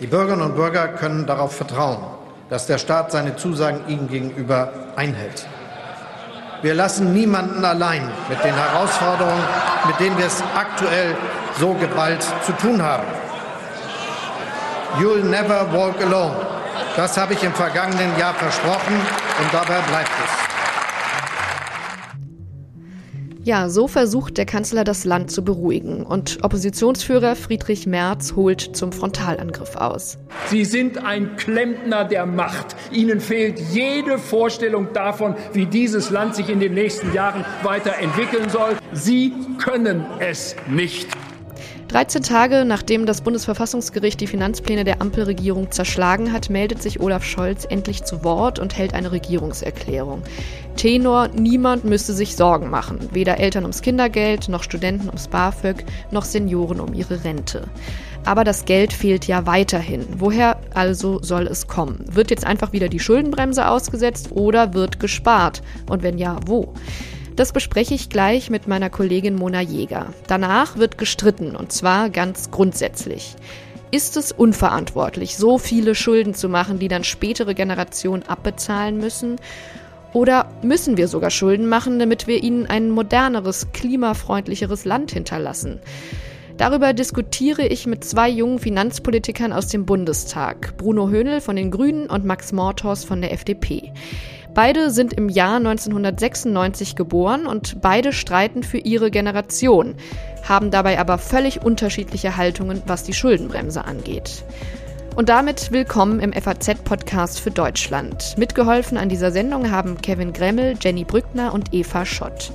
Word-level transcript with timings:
Die 0.00 0.06
Bürgerinnen 0.06 0.42
und 0.42 0.54
Bürger 0.54 0.88
können 0.88 1.26
darauf 1.26 1.54
vertrauen, 1.54 1.98
dass 2.48 2.66
der 2.66 2.78
Staat 2.78 3.12
seine 3.12 3.36
Zusagen 3.36 3.86
ihnen 3.88 4.08
gegenüber 4.08 4.72
einhält. 4.96 5.46
Wir 6.62 6.74
lassen 6.74 7.12
niemanden 7.12 7.64
allein 7.64 8.10
mit 8.28 8.42
den 8.42 8.54
Herausforderungen, 8.54 9.42
mit 9.86 10.00
denen 10.00 10.16
wir 10.16 10.26
es 10.26 10.42
aktuell 10.56 11.14
so 11.58 11.74
geballt 11.74 12.24
zu 12.44 12.52
tun 12.52 12.82
haben. 12.82 13.06
You'll 14.98 15.24
never 15.24 15.70
walk 15.72 16.00
alone. 16.00 16.36
Das 16.96 17.18
habe 17.18 17.34
ich 17.34 17.42
im 17.44 17.52
vergangenen 17.52 18.18
Jahr 18.18 18.34
versprochen 18.34 18.94
und 18.94 19.52
dabei 19.52 19.80
bleibt 19.82 20.10
es. 20.24 20.47
Ja, 23.44 23.68
so 23.68 23.88
versucht 23.88 24.36
der 24.36 24.46
Kanzler 24.46 24.84
das 24.84 25.04
Land 25.04 25.30
zu 25.30 25.44
beruhigen 25.44 26.04
und 26.04 26.38
Oppositionsführer 26.42 27.36
Friedrich 27.36 27.86
Merz 27.86 28.34
holt 28.34 28.60
zum 28.76 28.92
Frontalangriff 28.92 29.76
aus. 29.76 30.18
Sie 30.46 30.64
sind 30.64 31.04
ein 31.04 31.36
Klempner 31.36 32.04
der 32.04 32.26
Macht. 32.26 32.76
Ihnen 32.90 33.20
fehlt 33.20 33.58
jede 33.72 34.18
Vorstellung 34.18 34.92
davon, 34.92 35.34
wie 35.52 35.66
dieses 35.66 36.10
Land 36.10 36.34
sich 36.34 36.48
in 36.48 36.60
den 36.60 36.74
nächsten 36.74 37.12
Jahren 37.14 37.44
weiterentwickeln 37.62 38.50
soll. 38.50 38.76
Sie 38.92 39.32
können 39.58 40.04
es 40.20 40.56
nicht. 40.68 41.08
13 41.88 42.22
Tage 42.22 42.66
nachdem 42.66 43.06
das 43.06 43.22
Bundesverfassungsgericht 43.22 44.20
die 44.20 44.26
Finanzpläne 44.26 44.84
der 44.84 45.00
Ampelregierung 45.00 45.70
zerschlagen 45.70 46.34
hat, 46.34 46.50
meldet 46.50 46.82
sich 46.82 47.00
Olaf 47.00 47.24
Scholz 47.24 47.64
endlich 47.64 48.04
zu 48.04 48.22
Wort 48.24 48.58
und 48.58 48.76
hält 48.76 48.92
eine 48.92 49.10
Regierungserklärung. 49.10 50.22
Tenor, 50.76 51.28
niemand 51.28 51.86
müsste 51.86 52.12
sich 52.12 52.36
Sorgen 52.36 52.68
machen. 52.68 53.08
Weder 53.12 53.38
Eltern 53.38 53.64
ums 53.64 53.80
Kindergeld, 53.80 54.50
noch 54.50 54.64
Studenten 54.64 55.06
ums 55.06 55.28
BAföG, 55.28 55.86
noch 56.10 56.26
Senioren 56.26 56.80
um 56.80 56.92
ihre 56.92 57.24
Rente. 57.24 57.62
Aber 58.26 58.44
das 58.44 58.66
Geld 58.66 58.92
fehlt 58.92 59.26
ja 59.26 59.46
weiterhin. 59.46 60.04
Woher 60.18 60.60
also 60.74 61.22
soll 61.22 61.46
es 61.46 61.68
kommen? 61.68 62.04
Wird 62.12 62.30
jetzt 62.30 62.46
einfach 62.46 62.74
wieder 62.74 62.90
die 62.90 63.00
Schuldenbremse 63.00 63.66
ausgesetzt 63.66 64.28
oder 64.32 64.74
wird 64.74 65.00
gespart? 65.00 65.62
Und 65.88 66.02
wenn 66.02 66.18
ja, 66.18 66.36
wo? 66.44 66.74
Das 67.38 67.52
bespreche 67.52 67.94
ich 67.94 68.08
gleich 68.08 68.50
mit 68.50 68.66
meiner 68.66 68.90
Kollegin 68.90 69.36
Mona 69.36 69.60
Jäger. 69.60 70.12
Danach 70.26 70.76
wird 70.76 70.98
gestritten, 70.98 71.54
und 71.54 71.70
zwar 71.70 72.10
ganz 72.10 72.50
grundsätzlich. 72.50 73.36
Ist 73.92 74.16
es 74.16 74.32
unverantwortlich, 74.32 75.36
so 75.36 75.56
viele 75.56 75.94
Schulden 75.94 76.34
zu 76.34 76.48
machen, 76.48 76.80
die 76.80 76.88
dann 76.88 77.04
spätere 77.04 77.54
Generationen 77.54 78.24
abbezahlen 78.24 78.98
müssen? 78.98 79.36
Oder 80.12 80.50
müssen 80.62 80.96
wir 80.96 81.06
sogar 81.06 81.30
Schulden 81.30 81.68
machen, 81.68 82.00
damit 82.00 82.26
wir 82.26 82.42
ihnen 82.42 82.66
ein 82.66 82.90
moderneres, 82.90 83.68
klimafreundlicheres 83.72 84.84
Land 84.84 85.12
hinterlassen? 85.12 85.78
Darüber 86.56 86.92
diskutiere 86.92 87.68
ich 87.68 87.86
mit 87.86 88.02
zwei 88.02 88.28
jungen 88.28 88.58
Finanzpolitikern 88.58 89.52
aus 89.52 89.68
dem 89.68 89.86
Bundestag, 89.86 90.76
Bruno 90.76 91.08
Höhnel 91.08 91.40
von 91.40 91.54
den 91.54 91.70
Grünen 91.70 92.10
und 92.10 92.24
Max 92.24 92.50
Mortors 92.50 93.04
von 93.04 93.20
der 93.20 93.32
FDP. 93.32 93.92
Beide 94.58 94.90
sind 94.90 95.12
im 95.12 95.28
Jahr 95.28 95.58
1996 95.58 96.96
geboren 96.96 97.46
und 97.46 97.80
beide 97.80 98.12
streiten 98.12 98.64
für 98.64 98.78
ihre 98.78 99.12
Generation, 99.12 99.94
haben 100.48 100.72
dabei 100.72 100.98
aber 100.98 101.16
völlig 101.18 101.62
unterschiedliche 101.62 102.36
Haltungen, 102.36 102.82
was 102.84 103.04
die 103.04 103.12
Schuldenbremse 103.12 103.84
angeht. 103.84 104.42
Und 105.14 105.28
damit 105.28 105.70
willkommen 105.70 106.18
im 106.18 106.32
FAZ-Podcast 106.32 107.38
für 107.38 107.52
Deutschland. 107.52 108.36
Mitgeholfen 108.36 108.98
an 108.98 109.08
dieser 109.08 109.30
Sendung 109.30 109.70
haben 109.70 110.02
Kevin 110.02 110.32
Gremmel, 110.32 110.74
Jenny 110.80 111.04
Brückner 111.04 111.54
und 111.54 111.72
Eva 111.72 112.04
Schott. 112.04 112.50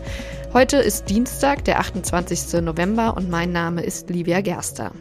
Heute 0.51 0.79
ist 0.79 1.09
Dienstag, 1.09 1.63
der 1.63 1.79
28. 1.79 2.59
November 2.61 3.15
und 3.15 3.29
mein 3.29 3.53
Name 3.53 3.81
ist 3.81 4.09
Livia 4.09 4.41
Gerster. 4.41 4.91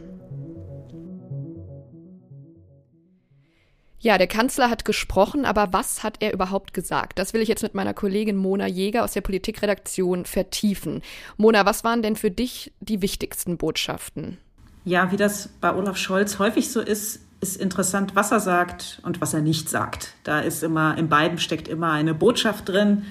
Ja, 4.02 4.18
der 4.18 4.26
Kanzler 4.26 4.68
hat 4.68 4.84
gesprochen, 4.84 5.44
aber 5.44 5.72
was 5.72 6.02
hat 6.02 6.16
er 6.18 6.32
überhaupt 6.34 6.74
gesagt? 6.74 7.20
Das 7.20 7.34
will 7.34 7.40
ich 7.40 7.48
jetzt 7.48 7.62
mit 7.62 7.74
meiner 7.74 7.94
Kollegin 7.94 8.36
Mona 8.36 8.66
Jäger 8.66 9.04
aus 9.04 9.12
der 9.12 9.20
Politikredaktion 9.20 10.24
vertiefen. 10.24 11.02
Mona, 11.36 11.64
was 11.66 11.84
waren 11.84 12.02
denn 12.02 12.16
für 12.16 12.32
dich 12.32 12.72
die 12.80 13.00
wichtigsten 13.00 13.58
Botschaften? 13.58 14.38
Ja, 14.84 15.12
wie 15.12 15.16
das 15.16 15.50
bei 15.60 15.72
Olaf 15.72 15.96
Scholz 15.96 16.40
häufig 16.40 16.72
so 16.72 16.80
ist, 16.80 17.20
ist 17.40 17.56
interessant, 17.56 18.16
was 18.16 18.32
er 18.32 18.40
sagt 18.40 19.00
und 19.04 19.20
was 19.20 19.34
er 19.34 19.40
nicht 19.40 19.68
sagt. 19.68 20.14
Da 20.24 20.40
ist 20.40 20.64
immer, 20.64 20.98
in 20.98 21.08
beiden 21.08 21.38
steckt 21.38 21.68
immer 21.68 21.92
eine 21.92 22.12
Botschaft 22.12 22.68
drin. 22.68 23.04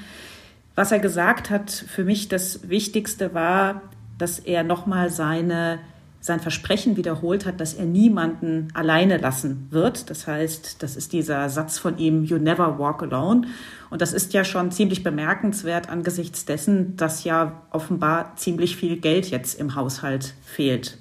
Was 0.75 0.91
er 0.91 0.99
gesagt 0.99 1.49
hat, 1.49 1.71
für 1.71 2.03
mich 2.03 2.27
das 2.27 2.67
Wichtigste 2.67 3.33
war, 3.33 3.81
dass 4.17 4.39
er 4.39 4.63
nochmal 4.63 5.09
seine 5.09 5.79
sein 6.21 6.39
Versprechen 6.39 6.97
wiederholt 6.97 7.45
hat, 7.47 7.59
dass 7.59 7.73
er 7.73 7.85
niemanden 7.85 8.67
alleine 8.75 9.17
lassen 9.17 9.67
wird. 9.71 10.09
Das 10.11 10.27
heißt, 10.27 10.81
das 10.83 10.95
ist 10.95 11.13
dieser 11.13 11.49
Satz 11.49 11.79
von 11.79 11.97
ihm, 11.97 12.23
You 12.23 12.37
never 12.37 12.77
walk 12.77 13.01
alone. 13.01 13.47
Und 13.89 14.01
das 14.01 14.13
ist 14.13 14.31
ja 14.33 14.43
schon 14.43 14.71
ziemlich 14.71 15.03
bemerkenswert 15.03 15.89
angesichts 15.89 16.45
dessen, 16.45 16.95
dass 16.95 17.23
ja 17.23 17.63
offenbar 17.71 18.35
ziemlich 18.35 18.75
viel 18.75 18.97
Geld 18.97 19.31
jetzt 19.31 19.59
im 19.59 19.75
Haushalt 19.75 20.35
fehlt. 20.45 20.99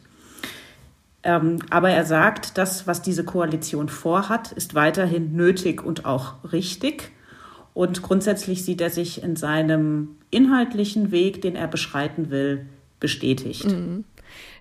Ähm, 1.23 1.59
aber 1.69 1.91
er 1.91 2.07
sagt, 2.07 2.57
das, 2.57 2.87
was 2.87 3.03
diese 3.03 3.25
Koalition 3.25 3.91
vorhat, 3.91 4.53
ist 4.53 4.75
weiterhin 4.75 5.37
nötig 5.37 5.85
und 5.85 6.07
auch 6.07 6.37
richtig. 6.51 7.11
Und 7.75 8.01
grundsätzlich 8.01 8.65
sieht 8.65 8.81
er 8.81 8.91
sich 8.91 9.23
in 9.23 9.37
seinem 9.37 10.17
inhaltlichen 10.31 11.11
Weg, 11.11 11.43
den 11.43 11.57
er 11.57 11.69
beschreiten 11.69 12.31
will, 12.31 12.67
bestätigt. 13.01 13.67
Mhm. 13.67 14.05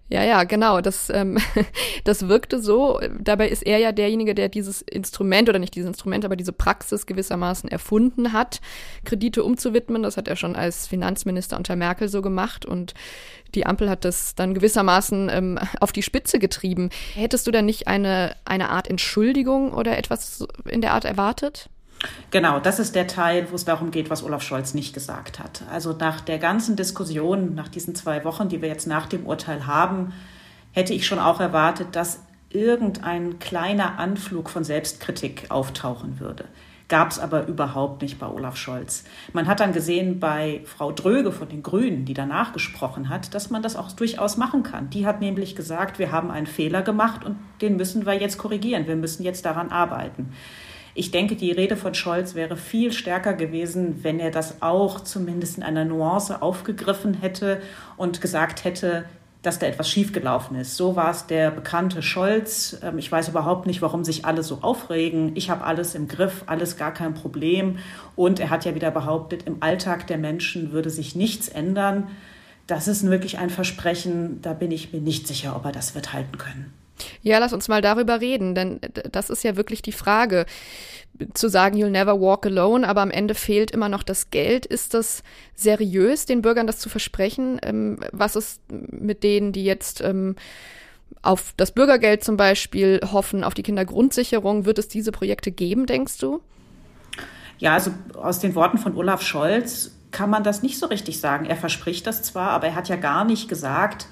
Ja, 0.10 0.24
ja, 0.24 0.44
genau. 0.44 0.82
Das, 0.82 1.10
ähm, 1.12 1.38
das 2.04 2.28
wirkte 2.28 2.60
so. 2.60 3.00
Dabei 3.20 3.48
ist 3.48 3.62
er 3.64 3.78
ja 3.78 3.92
derjenige, 3.92 4.34
der 4.34 4.50
dieses 4.50 4.82
Instrument 4.82 5.50
oder 5.50 5.60
nicht 5.60 5.76
dieses 5.76 5.88
Instrument, 5.88 6.26
aber 6.26 6.36
diese 6.36 6.52
Praxis 6.52 7.06
gewissermaßen 7.06 7.70
erfunden 7.70 8.34
hat, 8.34 8.60
Kredite 9.06 9.44
umzuwidmen. 9.44 10.02
Das 10.02 10.18
hat 10.18 10.28
er 10.28 10.36
schon 10.36 10.56
als 10.56 10.88
Finanzminister 10.88 11.58
unter 11.58 11.76
Merkel 11.76 12.10
so 12.10 12.22
gemacht 12.24 12.66
und 12.66 12.96
die 13.56 13.66
Ampel 13.66 13.90
hat 13.90 14.04
das 14.04 14.36
dann 14.36 14.54
gewissermaßen 14.54 15.30
ähm, 15.32 15.60
auf 15.80 15.92
die 15.92 16.04
Spitze 16.04 16.40
getrieben. 16.40 16.90
Hättest 17.14 17.46
du 17.46 17.52
da 17.52 17.62
nicht 17.62 17.88
eine, 17.88 18.36
eine 18.46 18.70
Art 18.70 18.88
Entschuldigung 18.88 19.74
oder 19.74 19.98
etwas 19.98 20.46
in 20.66 20.82
der 20.82 20.94
Art 20.94 21.06
erwartet? 21.06 21.70
Genau, 22.32 22.60
das 22.60 22.80
ist 22.80 22.96
der 22.96 23.08
Teil, 23.08 23.48
wo 23.52 23.56
es 23.56 23.66
darum 23.66 23.92
geht, 23.92 24.10
was 24.10 24.24
Olaf 24.24 24.42
Scholz 24.42 24.74
nicht 24.74 24.94
gesagt 24.94 25.40
hat. 25.40 25.64
Also 25.72 25.94
nach 25.94 26.22
der 26.22 26.38
ganzen 26.38 26.76
Diskussion, 26.76 27.56
nach 27.56 27.68
diesen 27.68 27.96
zwei 27.96 28.24
Wochen, 28.24 28.50
die 28.50 28.62
wir 28.62 28.70
jetzt 28.70 28.88
nach 28.88 29.08
dem 29.08 29.26
Urteil 29.26 29.66
haben, 29.66 30.14
hätte 30.72 30.94
ich 30.94 31.06
schon 31.06 31.20
auch 31.20 31.40
erwartet, 31.40 31.96
dass 31.96 32.20
irgendein 32.50 33.40
kleiner 33.40 34.00
Anflug 34.00 34.50
von 34.50 34.64
Selbstkritik 34.64 35.48
auftauchen 35.50 36.20
würde. 36.20 36.46
Gab 36.88 37.12
es 37.12 37.20
aber 37.20 37.46
überhaupt 37.46 38.02
nicht 38.02 38.18
bei 38.18 38.28
Olaf 38.28 38.58
Scholz. 38.58 39.04
Man 39.34 39.46
hat 39.46 39.60
dann 39.60 39.74
gesehen 39.74 40.20
bei 40.20 40.62
Frau 40.66 40.92
Dröge 40.92 41.32
von 41.32 41.48
den 41.48 41.62
Grünen, 41.62 42.06
die 42.06 42.16
danach 42.16 42.52
gesprochen 42.52 43.10
hat, 43.10 43.36
dass 43.36 43.52
man 43.52 43.62
das 43.62 43.76
auch 43.76 43.92
durchaus 43.92 44.38
machen 44.38 44.64
kann. 44.64 44.90
Die 44.90 45.06
hat 45.06 45.22
nämlich 45.22 45.56
gesagt, 45.56 46.00
wir 46.00 46.12
haben 46.12 46.32
einen 46.32 46.48
Fehler 46.48 46.82
gemacht 46.82 47.24
und 47.24 47.38
den 47.62 47.76
müssen 47.76 48.08
wir 48.08 48.14
jetzt 48.14 48.40
korrigieren. 48.40 48.88
Wir 48.88 48.96
müssen 48.96 49.22
jetzt 49.22 49.46
daran 49.46 49.70
arbeiten. 49.70 50.34
Ich 51.00 51.12
denke, 51.12 51.38
die 51.38 51.54
Rede 51.54 51.78
von 51.78 51.94
Scholz 51.94 52.36
wäre 52.36 52.58
viel 52.58 52.92
stärker 52.92 53.34
gewesen, 53.34 54.04
wenn 54.04 54.20
er 54.20 54.32
das 54.32 54.62
auch 54.62 55.00
zumindest 55.00 55.56
in 55.56 55.64
einer 55.64 55.86
Nuance 55.86 56.42
aufgegriffen 56.42 57.14
hätte 57.14 57.62
und 57.96 58.20
gesagt 58.20 58.66
hätte, 58.66 59.06
dass 59.42 59.60
da 59.60 59.68
etwas 59.68 59.90
schiefgelaufen 59.90 60.58
ist. 60.58 60.76
So 60.76 60.98
war 60.98 61.12
es 61.12 61.26
der 61.26 61.52
bekannte 61.52 62.02
Scholz. 62.02 62.82
Ähm, 62.84 62.98
ich 62.98 63.10
weiß 63.10 63.30
überhaupt 63.30 63.66
nicht, 63.66 63.82
warum 63.82 64.04
sich 64.04 64.26
alle 64.26 64.44
so 64.44 64.58
aufregen. 64.62 65.32
Ich 65.36 65.50
habe 65.50 65.64
alles 65.64 65.96
im 65.96 66.10
Griff, 66.10 66.44
alles 66.48 66.76
gar 66.76 66.94
kein 66.94 67.14
Problem. 67.14 67.78
Und 68.18 68.42
er 68.42 68.50
hat 68.50 68.66
ja 68.66 68.76
wieder 68.76 68.92
behauptet, 68.92 69.44
im 69.44 69.64
Alltag 69.64 70.06
der 70.08 70.18
Menschen 70.18 70.74
würde 70.74 70.90
sich 70.90 71.16
nichts 71.16 71.48
ändern. 71.48 72.10
Das 72.68 72.90
ist 72.90 73.10
wirklich 73.10 73.38
ein 73.38 73.50
Versprechen, 73.50 74.42
da 74.42 74.52
bin 74.52 74.72
ich 74.72 74.92
mir 74.92 75.00
nicht 75.00 75.30
sicher, 75.30 75.56
ob 75.56 75.64
er 75.64 75.72
das 75.72 75.96
wird 75.96 76.12
halten 76.12 76.38
können. 76.38 76.74
Ja, 77.22 77.40
lass 77.40 77.54
uns 77.54 77.68
mal 77.68 77.82
darüber 77.82 78.22
reden, 78.22 78.56
denn 78.56 78.80
das 79.12 79.30
ist 79.30 79.44
ja 79.44 79.56
wirklich 79.56 79.82
die 79.82 79.92
Frage. 79.92 80.46
Zu 81.34 81.50
sagen, 81.50 81.78
you'll 81.78 81.90
never 81.90 82.20
walk 82.20 82.46
alone, 82.46 82.88
aber 82.88 83.02
am 83.02 83.12
Ende 83.12 83.36
fehlt 83.36 83.72
immer 83.72 83.90
noch 83.90 84.04
das 84.04 84.30
Geld. 84.30 84.66
Ist 84.66 84.94
das 84.94 85.24
seriös, 85.54 86.26
den 86.26 86.42
Bürgern 86.42 86.68
das 86.68 86.80
zu 86.80 86.90
versprechen? 86.90 87.60
Ähm, 87.62 88.00
was 88.12 88.36
ist 88.36 88.62
mit 88.70 89.24
denen, 89.24 89.52
die 89.52 89.66
jetzt 89.66 90.02
ähm, 90.02 90.36
auf 91.22 91.54
das 91.58 91.72
Bürgergeld 91.72 92.24
zum 92.24 92.38
Beispiel 92.38 93.02
hoffen, 93.12 93.44
auf 93.44 93.54
die 93.54 93.64
Kindergrundsicherung? 93.64 94.66
Wird 94.66 94.80
es 94.80 94.88
diese 94.88 95.12
Projekte 95.12 95.52
geben, 95.52 95.86
denkst 95.86 96.20
du? 96.20 96.42
Ja, 97.58 97.74
also 97.74 97.92
aus 98.14 98.40
den 98.40 98.56
Worten 98.56 98.78
von 98.78 98.96
Olaf 98.96 99.22
Scholz 99.22 99.92
kann 100.12 100.30
man 100.30 100.44
das 100.44 100.64
nicht 100.64 100.80
so 100.80 100.88
richtig 100.88 101.20
sagen. 101.20 101.46
Er 101.46 101.58
verspricht 101.58 102.08
das 102.08 102.24
zwar, 102.24 102.52
aber 102.52 102.68
er 102.68 102.76
hat 102.76 102.90
ja 102.90 102.96
gar 102.96 103.26
nicht 103.26 103.50
gesagt, 103.50 104.08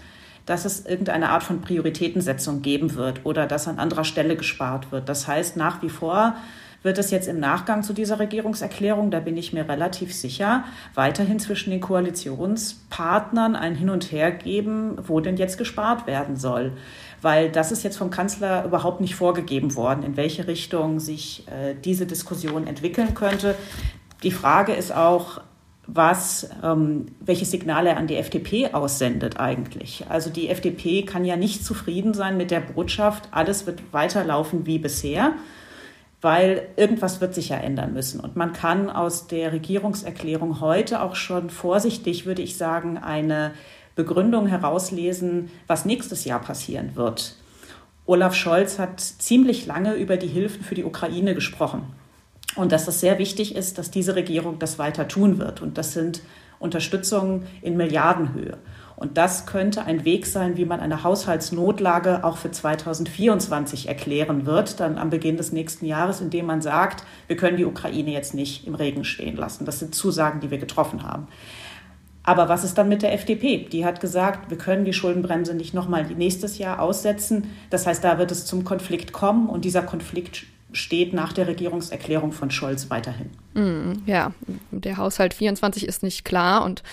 dass 0.47 0.65
es 0.65 0.85
irgendeine 0.85 1.29
Art 1.29 1.43
von 1.43 1.61
Prioritätensetzung 1.61 2.63
geben 2.63 2.95
wird 2.95 3.25
oder 3.25 3.45
dass 3.45 3.67
an 3.67 3.77
anderer 3.77 4.05
Stelle 4.05 4.35
gespart 4.35 4.91
wird. 4.91 5.07
Das 5.07 5.27
heißt, 5.27 5.57
nach 5.57 5.83
wie 5.83 5.89
vor 5.89 6.35
wird 6.83 6.97
es 6.97 7.11
jetzt 7.11 7.27
im 7.27 7.39
Nachgang 7.39 7.83
zu 7.83 7.91
dieser 7.91 8.17
Regierungserklärung, 8.19 9.11
da 9.11 9.19
bin 9.19 9.35
ich 9.35 9.51
mir 9.51 9.67
relativ 9.67 10.13
sicher, 10.13 10.63
weiterhin 10.93 11.37
zwischen 11.37 11.71
den 11.71 11.81
Koalitionspartnern 11.81 13.55
ein 13.55 13.75
Hin 13.75 13.89
und 13.89 14.11
Her 14.11 14.31
geben, 14.31 14.97
wo 15.05 15.19
denn 15.19 15.35
jetzt 15.37 15.57
gespart 15.57 16.07
werden 16.07 16.37
soll. 16.37 16.71
Weil 17.21 17.51
das 17.51 17.71
ist 17.71 17.83
jetzt 17.83 17.97
vom 17.97 18.09
Kanzler 18.09 18.63
überhaupt 18.63 19.01
nicht 19.01 19.15
vorgegeben 19.15 19.75
worden, 19.75 20.03
in 20.03 20.15
welche 20.15 20.47
Richtung 20.47 20.99
sich 20.99 21.45
äh, 21.47 21.75
diese 21.83 22.05
Diskussion 22.05 22.67
entwickeln 22.67 23.15
könnte. 23.15 23.55
Die 24.23 24.31
Frage 24.31 24.73
ist 24.73 24.95
auch, 24.95 25.41
was, 25.87 26.49
ähm, 26.63 27.07
welche 27.21 27.45
Signale 27.45 27.95
an 27.95 28.07
die 28.07 28.17
FDP 28.17 28.73
aussendet 28.73 29.39
eigentlich. 29.39 30.05
Also 30.09 30.29
die 30.29 30.49
FDP 30.49 31.03
kann 31.03 31.23
ja 31.23 31.37
nicht 31.37 31.65
zufrieden 31.65 32.13
sein 32.13 32.37
mit 32.37 32.51
der 32.51 32.59
Botschaft, 32.59 33.29
alles 33.31 33.65
wird 33.65 33.81
weiterlaufen 33.93 34.65
wie 34.65 34.79
bisher, 34.79 35.33
weil 36.21 36.67
irgendwas 36.75 37.21
wird 37.21 37.33
sich 37.33 37.49
ja 37.49 37.57
ändern 37.57 37.93
müssen. 37.93 38.19
Und 38.19 38.35
man 38.35 38.51
kann 38.51 38.89
aus 38.89 39.27
der 39.27 39.53
Regierungserklärung 39.53 40.59
heute 40.59 41.01
auch 41.01 41.15
schon 41.15 41.49
vorsichtig, 41.49 42.25
würde 42.25 42.41
ich 42.41 42.57
sagen, 42.57 42.97
eine 42.97 43.51
Begründung 43.95 44.47
herauslesen, 44.47 45.49
was 45.67 45.85
nächstes 45.85 46.25
Jahr 46.25 46.41
passieren 46.41 46.95
wird. 46.95 47.35
Olaf 48.05 48.35
Scholz 48.35 48.77
hat 48.77 48.99
ziemlich 48.99 49.65
lange 49.65 49.95
über 49.95 50.17
die 50.17 50.27
Hilfen 50.27 50.63
für 50.63 50.75
die 50.75 50.85
Ukraine 50.85 51.33
gesprochen. 51.33 51.83
Und 52.57 52.71
dass 52.71 52.87
es 52.87 52.99
sehr 52.99 53.19
wichtig 53.19 53.55
ist, 53.55 53.77
dass 53.77 53.91
diese 53.91 54.15
Regierung 54.15 54.57
das 54.57 54.79
weiter 54.79 55.07
tun 55.07 55.37
wird. 55.37 55.61
Und 55.61 55.77
das 55.77 55.93
sind 55.93 56.21
Unterstützungen 56.59 57.45
in 57.61 57.77
Milliardenhöhe. 57.77 58.57
Und 58.95 59.15
das 59.19 59.45
könnte 59.45 59.83
ein 59.85 60.05
Weg 60.05 60.25
sein, 60.25 60.57
wie 60.57 60.65
man 60.65 60.79
eine 60.79 61.03
Haushaltsnotlage 61.03 62.23
auch 62.23 62.37
für 62.37 62.49
2024 62.49 63.87
erklären 63.87 64.47
wird, 64.47 64.79
dann 64.79 64.97
am 64.97 65.11
Beginn 65.11 65.37
des 65.37 65.51
nächsten 65.51 65.85
Jahres, 65.85 66.19
indem 66.19 66.47
man 66.47 66.63
sagt, 66.63 67.03
wir 67.27 67.37
können 67.37 67.57
die 67.57 67.65
Ukraine 67.65 68.09
jetzt 68.09 68.33
nicht 68.33 68.65
im 68.65 68.73
Regen 68.73 69.05
stehen 69.05 69.35
lassen. 69.35 69.65
Das 69.65 69.77
sind 69.77 69.93
Zusagen, 69.93 70.39
die 70.39 70.49
wir 70.49 70.57
getroffen 70.57 71.03
haben. 71.03 71.27
Aber 72.23 72.49
was 72.49 72.63
ist 72.63 72.79
dann 72.79 72.89
mit 72.89 73.03
der 73.03 73.13
FDP? 73.13 73.67
Die 73.71 73.85
hat 73.85 74.01
gesagt, 74.01 74.49
wir 74.49 74.57
können 74.57 74.83
die 74.83 74.93
Schuldenbremse 74.93 75.53
nicht 75.53 75.75
nochmal 75.75 76.03
nächstes 76.07 76.57
Jahr 76.57 76.81
aussetzen. 76.81 77.51
Das 77.69 77.85
heißt, 77.85 78.03
da 78.03 78.17
wird 78.17 78.31
es 78.31 78.47
zum 78.47 78.63
Konflikt 78.63 79.13
kommen 79.13 79.47
und 79.47 79.63
dieser 79.63 79.83
Konflikt 79.83 80.47
steht 80.73 81.13
nach 81.13 81.33
der 81.33 81.47
Regierungserklärung 81.47 82.31
von 82.31 82.51
Scholz 82.51 82.89
weiterhin. 82.89 83.29
Mm, 83.53 84.03
ja, 84.05 84.33
der 84.71 84.97
Haushalt 84.97 85.33
24 85.33 85.87
ist 85.87 86.03
nicht 86.03 86.25
klar 86.25 86.65
und 86.65 86.83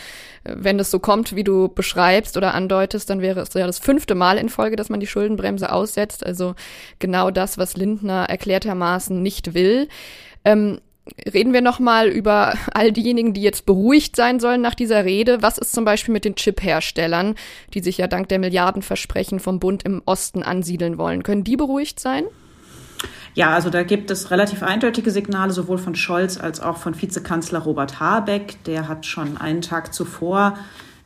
äh, 0.44 0.54
wenn 0.56 0.78
es 0.78 0.90
so 0.90 0.98
kommt, 0.98 1.34
wie 1.34 1.44
du 1.44 1.68
beschreibst 1.68 2.36
oder 2.36 2.54
andeutest, 2.54 3.10
dann 3.10 3.20
wäre 3.20 3.40
es 3.40 3.52
ja 3.54 3.66
das 3.66 3.78
fünfte 3.78 4.14
Mal 4.14 4.38
in 4.38 4.48
Folge, 4.48 4.76
dass 4.76 4.90
man 4.90 5.00
die 5.00 5.06
Schuldenbremse 5.06 5.72
aussetzt. 5.72 6.24
Also 6.24 6.54
genau 7.00 7.30
das, 7.30 7.58
was 7.58 7.76
Lindner 7.76 8.24
erklärtermaßen 8.28 9.20
nicht 9.20 9.54
will. 9.54 9.88
Ähm, 10.44 10.80
reden 11.32 11.52
wir 11.52 11.60
nochmal 11.60 12.08
über 12.08 12.54
all 12.72 12.92
diejenigen, 12.92 13.34
die 13.34 13.42
jetzt 13.42 13.66
beruhigt 13.66 14.16
sein 14.16 14.40
sollen 14.40 14.62
nach 14.62 14.74
dieser 14.74 15.04
Rede. 15.04 15.42
Was 15.42 15.58
ist 15.58 15.72
zum 15.72 15.84
Beispiel 15.84 16.12
mit 16.12 16.24
den 16.24 16.36
Chip-Herstellern, 16.36 17.34
die 17.74 17.80
sich 17.80 17.98
ja 17.98 18.06
dank 18.06 18.28
der 18.28 18.38
Milliardenversprechen 18.38 19.40
vom 19.40 19.58
Bund 19.58 19.82
im 19.82 20.00
Osten 20.06 20.42
ansiedeln 20.42 20.96
wollen? 20.96 21.22
Können 21.22 21.44
die 21.44 21.56
beruhigt 21.56 22.00
sein? 22.00 22.24
Ja, 23.34 23.52
also 23.52 23.68
da 23.68 23.82
gibt 23.82 24.12
es 24.12 24.30
relativ 24.30 24.62
eindeutige 24.62 25.10
Signale, 25.10 25.52
sowohl 25.52 25.78
von 25.78 25.96
Scholz 25.96 26.38
als 26.38 26.60
auch 26.60 26.76
von 26.76 27.00
Vizekanzler 27.00 27.60
Robert 27.60 27.98
Habeck. 27.98 28.62
Der 28.64 28.86
hat 28.86 29.06
schon 29.06 29.36
einen 29.36 29.60
Tag 29.60 29.92
zuvor 29.92 30.56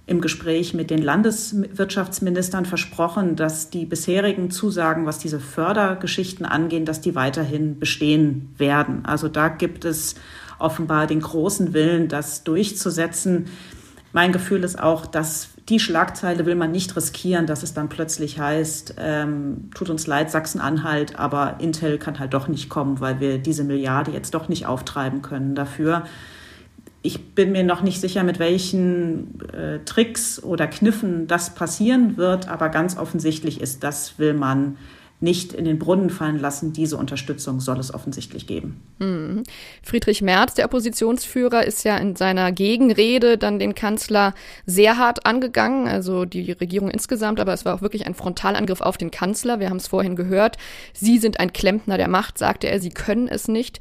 im 0.07 0.21
Gespräch 0.21 0.75
mit 0.75 0.91
den 0.91 1.03
Landeswirtschaftsministern 1.03 2.67
versprochen, 2.67 3.37
dass 3.37 3.71
die 3.71 3.87
bisherigen 3.87 4.51
Zusagen, 4.51 5.07
was 5.07 5.19
diese 5.19 5.41
Fördergeschichten 5.41 6.47
angehen, 6.47 6.85
dass 6.85 7.01
die 7.01 7.15
weiterhin 7.15 7.79
bestehen 7.79 8.55
werden. 8.59 9.05
Also 9.05 9.29
da 9.29 9.49
gibt 9.49 9.85
es 9.85 10.15
offenbar 10.59 11.07
den 11.07 11.21
großen 11.21 11.73
Willen, 11.73 12.09
das 12.09 12.45
durchzusetzen. 12.45 13.47
Mein 14.13 14.33
Gefühl 14.33 14.65
ist 14.65 14.79
auch, 14.79 15.07
dass 15.07 15.51
die 15.69 15.79
Schlagzeile 15.79 16.47
will 16.47 16.55
man 16.55 16.71
nicht 16.71 16.97
riskieren, 16.97 17.47
dass 17.47 17.63
es 17.63 17.75
dann 17.75 17.89
plötzlich 17.89 18.39
heißt, 18.39 18.95
ähm, 18.99 19.71
tut 19.75 19.91
uns 19.91 20.07
leid, 20.07 20.31
Sachsen-Anhalt, 20.31 21.19
aber 21.19 21.57
Intel 21.59 21.99
kann 21.99 22.19
halt 22.19 22.33
doch 22.33 22.49
nicht 22.49 22.69
kommen, 22.71 23.01
weil 23.01 23.21
wir 23.21 23.39
diese 23.39 23.65
Milliarde 23.65 24.11
jetzt 24.11 24.35
doch 24.35 24.49
nicht 24.49 24.67
auftreiben 24.67 25.21
können 25.21 25.55
dafür. 25.55 26.05
Ich 27.03 27.35
bin 27.35 27.53
mir 27.53 27.65
noch 27.65 27.83
nicht 27.83 28.01
sicher, 28.01 28.25
mit 28.25 28.39
welchen 28.39 29.41
äh, 29.53 29.81
Tricks 29.85 30.43
oder 30.43 30.67
Kniffen 30.67 31.27
das 31.27 31.55
passieren 31.55 32.17
wird, 32.17 32.49
aber 32.49 32.71
ganz 32.71 32.97
offensichtlich 32.97 33.61
ist, 33.61 33.85
das 33.85 34.19
will 34.19 34.35
man 34.35 34.79
nicht 35.21 35.53
in 35.53 35.65
den 35.65 35.79
Brunnen 35.79 36.11
fallen 36.11 36.39
lassen. 36.39 36.73
Diese 36.73 36.97
Unterstützung 36.97 37.61
soll 37.61 37.79
es 37.81 37.93
offensichtlich 37.93 38.47
geben. 38.47 38.81
Mhm. 38.99 39.43
Friedrich 39.83 40.23
Merz, 40.23 40.55
der 40.55 40.67
Oppositionsführer, 40.67 41.65
ist 41.65 41.85
ja 41.85 41.97
in 41.97 42.15
seiner 42.15 42.53
Gegenrede 42.53 43.37
dann 43.37 43.59
den 43.59 43.75
Kanzler 43.75 44.35
sehr 44.65 44.97
hart 44.97 45.27
angegangen, 45.27 45.89
also 45.89 46.25
die 46.25 46.53
Regierung 46.53 46.89
insgesamt, 46.89 47.41
aber 47.41 47.53
es 47.53 47.65
war 47.65 47.75
auch 47.75 47.83
wirklich 47.83 48.07
ein 48.07 48.15
Frontalangriff 48.15 48.81
auf 48.81 48.97
den 48.97 49.11
Kanzler. 49.11 49.59
Wir 49.59 49.71
haben 49.71 49.79
es 49.79 49.89
vorhin 49.89 50.15
gehört. 50.15 50.57
Sie 50.93 51.19
sind 51.19 51.41
ein 51.41 51.53
Klempner 51.53 51.99
der 51.99 52.09
Macht, 52.09 52.39
sagte 52.39 52.69
er, 52.69 52.81
sie 52.81 52.91
können 52.91 53.27
es 53.27 53.49
nicht. 53.49 53.81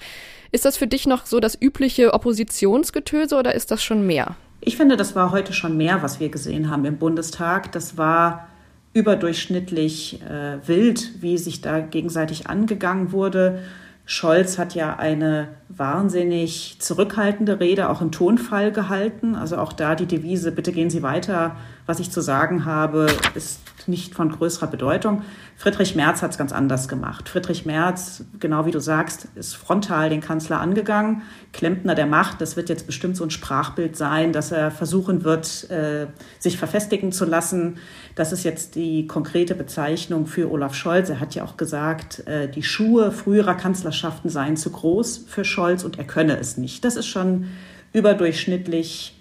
Ist 0.52 0.66
das 0.66 0.78
für 0.78 0.88
dich 0.88 1.06
noch 1.06 1.26
so 1.26 1.40
das 1.40 1.60
übliche 1.60 2.14
Oppositionsgetöse 2.14 3.36
oder 3.36 3.54
ist 3.54 3.70
das 3.70 3.84
schon 3.84 4.08
mehr? 4.08 4.36
Ich 4.62 4.76
finde, 4.76 4.98
das 4.98 5.16
war 5.16 5.32
heute 5.32 5.54
schon 5.54 5.78
mehr, 5.78 6.02
was 6.02 6.20
wir 6.20 6.30
gesehen 6.30 6.72
haben 6.72 6.84
im 6.86 6.98
Bundestag. 6.98 7.72
Das 7.74 7.98
war 7.98 8.48
überdurchschnittlich 8.94 10.22
äh, 10.22 10.68
wild, 10.68 11.22
wie 11.22 11.38
sich 11.38 11.62
da 11.62 11.80
gegenseitig 11.80 12.48
angegangen 12.48 13.12
wurde. 13.12 13.60
Scholz 14.06 14.58
hat 14.58 14.74
ja 14.74 14.96
eine 14.96 15.50
wahnsinnig 15.68 16.78
zurückhaltende 16.80 17.60
Rede 17.60 17.90
auch 17.90 18.02
im 18.02 18.12
Tonfall 18.12 18.72
gehalten. 18.72 19.36
Also 19.36 19.58
auch 19.58 19.74
da 19.74 19.96
die 19.96 20.06
Devise, 20.06 20.52
bitte 20.52 20.72
gehen 20.72 20.90
Sie 20.90 21.04
weiter, 21.04 21.58
was 21.86 22.00
ich 22.00 22.10
zu 22.10 22.22
sagen 22.22 22.64
habe, 22.64 23.08
ist 23.36 23.60
nicht 23.88 24.16
von 24.16 24.32
größerer 24.32 24.68
Bedeutung. 24.68 25.24
Friedrich 25.56 25.96
Merz 25.96 26.22
hat 26.22 26.32
es 26.32 26.38
ganz 26.38 26.52
anders 26.52 26.88
gemacht. 26.88 27.30
Friedrich 27.30 27.66
Merz, 27.66 28.24
genau 28.40 28.66
wie 28.66 28.72
du 28.72 28.80
sagst, 28.80 29.28
ist 29.36 29.56
frontal 29.56 30.10
den 30.10 30.22
Kanzler 30.22 30.60
angegangen. 30.60 31.24
Klempner 31.54 31.96
der 31.96 32.06
Macht, 32.06 32.42
das 32.42 32.56
wird 32.56 32.70
jetzt 32.70 32.86
bestimmt 32.88 33.18
so 33.18 33.24
ein 33.24 33.30
Sprachbild 33.30 33.96
sein, 33.96 34.34
dass 34.34 34.52
er 34.52 34.72
versuchen 34.72 35.24
wird, 35.24 35.70
äh, 35.70 36.08
sich 36.40 36.58
verfestigen 36.58 37.12
zu 37.12 37.26
lassen. 37.26 37.78
Das 38.16 38.32
ist 38.32 38.44
jetzt 38.44 38.76
die 38.76 39.08
konkrete 39.08 39.56
Bezeichnung 39.56 40.28
für 40.28 40.52
Olaf 40.52 40.74
Scholz. 40.74 41.10
Er 41.10 41.20
hat 41.20 41.36
ja 41.36 41.44
auch 41.44 41.58
gesagt, 41.58 42.28
äh, 42.28 42.50
die 42.50 42.64
Schuhe 42.64 43.12
früherer 43.12 43.56
Kanzlerschaften 43.56 44.30
seien 44.30 44.58
zu 44.58 44.72
groß 44.72 45.26
für 45.28 45.46
Scholz 45.46 45.84
und 45.84 45.98
er 45.98 46.06
könne 46.06 46.38
es 46.38 46.58
nicht. 46.58 46.86
Das 46.86 46.96
ist 46.96 47.08
schon 47.08 47.48
überdurchschnittlich 47.94 49.18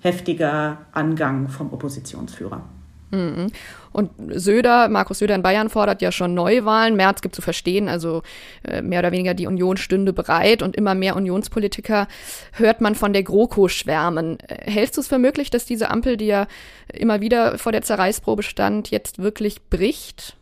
heftiger 0.00 0.78
Angang 0.92 1.48
vom 1.48 1.72
Oppositionsführer. 1.72 2.62
Mhm. 3.10 3.50
Und 3.92 4.10
Söder, 4.34 4.88
Markus 4.88 5.18
Söder 5.18 5.34
in 5.34 5.42
Bayern 5.42 5.70
fordert 5.70 6.02
ja 6.02 6.12
schon 6.12 6.34
Neuwahlen. 6.34 6.94
März 6.94 7.22
gibt 7.22 7.34
zu 7.34 7.42
verstehen, 7.42 7.88
also 7.88 8.22
äh, 8.64 8.82
mehr 8.82 9.00
oder 9.00 9.12
weniger 9.12 9.34
die 9.34 9.46
Union 9.46 9.76
stünde 9.76 10.12
bereit 10.12 10.62
und 10.62 10.76
immer 10.76 10.94
mehr 10.94 11.16
Unionspolitiker 11.16 12.06
hört 12.52 12.80
man 12.80 12.94
von 12.94 13.12
der 13.12 13.22
GroKo 13.22 13.68
schwärmen. 13.68 14.38
Äh, 14.40 14.70
hältst 14.70 14.96
du 14.96 15.00
es 15.00 15.08
für 15.08 15.18
möglich, 15.18 15.50
dass 15.50 15.64
diese 15.64 15.90
Ampel, 15.90 16.16
die 16.16 16.26
ja 16.26 16.46
immer 16.92 17.20
wieder 17.20 17.58
vor 17.58 17.72
der 17.72 17.82
Zerreißprobe 17.82 18.42
stand, 18.42 18.90
jetzt 18.90 19.18
wirklich 19.18 19.62
bricht? 19.68 20.36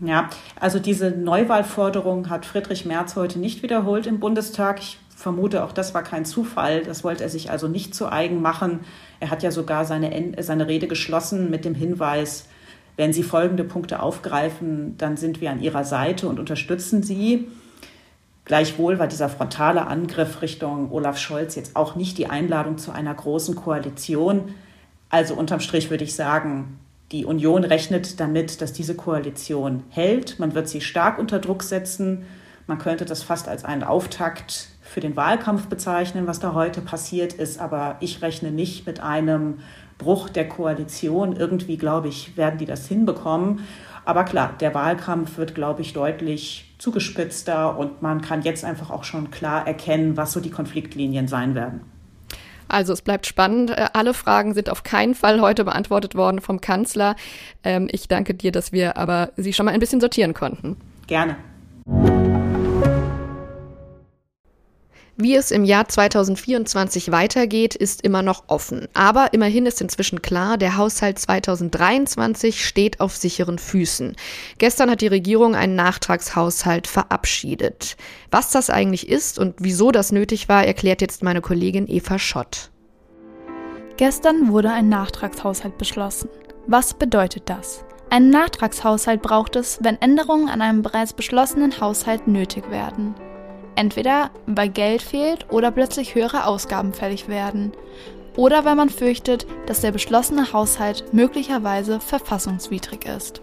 Ja, 0.00 0.30
also 0.58 0.78
diese 0.78 1.10
Neuwahlforderung 1.10 2.30
hat 2.30 2.46
Friedrich 2.46 2.86
Merz 2.86 3.16
heute 3.16 3.38
nicht 3.38 3.62
wiederholt 3.62 4.06
im 4.06 4.18
Bundestag. 4.18 4.80
Ich 4.80 4.98
vermute, 5.20 5.64
auch 5.64 5.72
das 5.72 5.94
war 5.94 6.02
kein 6.02 6.24
Zufall. 6.24 6.82
Das 6.82 7.04
wollte 7.04 7.22
er 7.22 7.28
sich 7.28 7.50
also 7.50 7.68
nicht 7.68 7.94
zu 7.94 8.10
eigen 8.10 8.40
machen. 8.40 8.80
Er 9.20 9.30
hat 9.30 9.42
ja 9.42 9.50
sogar 9.50 9.84
seine, 9.84 10.34
seine 10.42 10.66
Rede 10.66 10.88
geschlossen 10.88 11.50
mit 11.50 11.64
dem 11.64 11.74
Hinweis, 11.74 12.46
wenn 12.96 13.12
Sie 13.12 13.22
folgende 13.22 13.64
Punkte 13.64 14.02
aufgreifen, 14.02 14.96
dann 14.98 15.16
sind 15.16 15.40
wir 15.40 15.50
an 15.50 15.62
Ihrer 15.62 15.84
Seite 15.84 16.28
und 16.28 16.38
unterstützen 16.38 17.02
Sie. 17.02 17.48
Gleichwohl 18.44 18.98
war 18.98 19.06
dieser 19.06 19.28
frontale 19.28 19.86
Angriff 19.86 20.42
Richtung 20.42 20.90
Olaf 20.90 21.16
Scholz 21.16 21.54
jetzt 21.54 21.76
auch 21.76 21.94
nicht 21.94 22.18
die 22.18 22.26
Einladung 22.26 22.78
zu 22.78 22.90
einer 22.90 23.14
großen 23.14 23.54
Koalition. 23.54 24.54
Also 25.08 25.34
unterm 25.34 25.60
Strich 25.60 25.88
würde 25.88 26.04
ich 26.04 26.14
sagen, 26.14 26.78
die 27.12 27.24
Union 27.24 27.64
rechnet 27.64 28.20
damit, 28.20 28.60
dass 28.60 28.72
diese 28.72 28.94
Koalition 28.94 29.82
hält. 29.90 30.38
Man 30.38 30.54
wird 30.54 30.68
sie 30.68 30.80
stark 30.80 31.18
unter 31.18 31.38
Druck 31.38 31.62
setzen. 31.62 32.24
Man 32.66 32.78
könnte 32.78 33.04
das 33.04 33.22
fast 33.22 33.48
als 33.48 33.64
einen 33.64 33.82
Auftakt 33.82 34.68
für 34.90 35.00
den 35.00 35.14
Wahlkampf 35.14 35.66
bezeichnen, 35.66 36.26
was 36.26 36.40
da 36.40 36.52
heute 36.52 36.80
passiert 36.80 37.32
ist. 37.32 37.60
Aber 37.60 37.96
ich 38.00 38.22
rechne 38.22 38.50
nicht 38.50 38.86
mit 38.86 39.00
einem 39.00 39.60
Bruch 39.98 40.28
der 40.28 40.48
Koalition. 40.48 41.36
Irgendwie, 41.36 41.76
glaube 41.76 42.08
ich, 42.08 42.36
werden 42.36 42.58
die 42.58 42.66
das 42.66 42.88
hinbekommen. 42.88 43.60
Aber 44.04 44.24
klar, 44.24 44.54
der 44.58 44.74
Wahlkampf 44.74 45.38
wird, 45.38 45.54
glaube 45.54 45.82
ich, 45.82 45.92
deutlich 45.92 46.74
zugespitzter 46.78 47.78
und 47.78 48.02
man 48.02 48.20
kann 48.20 48.42
jetzt 48.42 48.64
einfach 48.64 48.90
auch 48.90 49.04
schon 49.04 49.30
klar 49.30 49.66
erkennen, 49.66 50.16
was 50.16 50.32
so 50.32 50.40
die 50.40 50.50
Konfliktlinien 50.50 51.28
sein 51.28 51.54
werden. 51.54 51.82
Also 52.66 52.92
es 52.92 53.02
bleibt 53.02 53.26
spannend. 53.26 53.70
Äh, 53.70 53.88
alle 53.92 54.14
Fragen 54.14 54.54
sind 54.54 54.70
auf 54.70 54.82
keinen 54.82 55.14
Fall 55.14 55.40
heute 55.40 55.64
beantwortet 55.64 56.16
worden 56.16 56.40
vom 56.40 56.60
Kanzler. 56.60 57.14
Ähm, 57.62 57.88
ich 57.92 58.08
danke 58.08 58.34
dir, 58.34 58.50
dass 58.50 58.72
wir 58.72 58.96
aber 58.96 59.30
sie 59.36 59.52
schon 59.52 59.66
mal 59.66 59.72
ein 59.72 59.80
bisschen 59.80 60.00
sortieren 60.00 60.34
konnten. 60.34 60.76
Gerne. 61.06 61.36
Wie 65.22 65.36
es 65.36 65.50
im 65.50 65.66
Jahr 65.66 65.86
2024 65.86 67.12
weitergeht, 67.12 67.74
ist 67.74 68.00
immer 68.00 68.22
noch 68.22 68.44
offen. 68.46 68.88
Aber 68.94 69.34
immerhin 69.34 69.66
ist 69.66 69.82
inzwischen 69.82 70.22
klar, 70.22 70.56
der 70.56 70.78
Haushalt 70.78 71.18
2023 71.18 72.66
steht 72.66 73.00
auf 73.00 73.14
sicheren 73.14 73.58
Füßen. 73.58 74.16
Gestern 74.56 74.90
hat 74.90 75.02
die 75.02 75.08
Regierung 75.08 75.54
einen 75.54 75.74
Nachtragshaushalt 75.74 76.86
verabschiedet. 76.86 77.98
Was 78.30 78.50
das 78.50 78.70
eigentlich 78.70 79.10
ist 79.10 79.38
und 79.38 79.56
wieso 79.58 79.90
das 79.90 80.10
nötig 80.10 80.48
war, 80.48 80.64
erklärt 80.64 81.02
jetzt 81.02 81.22
meine 81.22 81.42
Kollegin 81.42 81.86
Eva 81.86 82.18
Schott. 82.18 82.70
Gestern 83.98 84.50
wurde 84.50 84.72
ein 84.72 84.88
Nachtragshaushalt 84.88 85.76
beschlossen. 85.76 86.30
Was 86.66 86.94
bedeutet 86.94 87.42
das? 87.44 87.84
Einen 88.08 88.30
Nachtragshaushalt 88.30 89.20
braucht 89.20 89.54
es, 89.56 89.80
wenn 89.82 90.00
Änderungen 90.00 90.48
an 90.48 90.62
einem 90.62 90.80
bereits 90.80 91.12
beschlossenen 91.12 91.78
Haushalt 91.78 92.26
nötig 92.26 92.70
werden. 92.70 93.14
Entweder 93.80 94.30
weil 94.44 94.68
Geld 94.68 95.00
fehlt 95.00 95.46
oder 95.48 95.70
plötzlich 95.70 96.14
höhere 96.14 96.44
Ausgaben 96.44 96.92
fällig 96.92 97.28
werden. 97.28 97.72
Oder 98.36 98.66
weil 98.66 98.74
man 98.74 98.90
fürchtet, 98.90 99.46
dass 99.64 99.80
der 99.80 99.90
beschlossene 99.90 100.52
Haushalt 100.52 101.14
möglicherweise 101.14 101.98
verfassungswidrig 101.98 103.06
ist. 103.06 103.40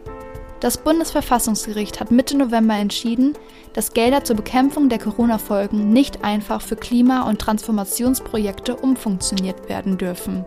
Das 0.59 0.77
Bundesverfassungsgericht 0.77 1.99
hat 1.99 2.11
Mitte 2.11 2.37
November 2.37 2.75
entschieden, 2.75 3.33
dass 3.73 3.93
Gelder 3.93 4.23
zur 4.25 4.35
Bekämpfung 4.35 4.89
der 4.89 4.99
Corona-Folgen 4.99 5.89
nicht 5.89 6.23
einfach 6.23 6.61
für 6.61 6.75
Klima- 6.75 7.27
und 7.27 7.39
Transformationsprojekte 7.39 8.75
umfunktioniert 8.75 9.67
werden 9.69 9.97
dürfen. 9.97 10.45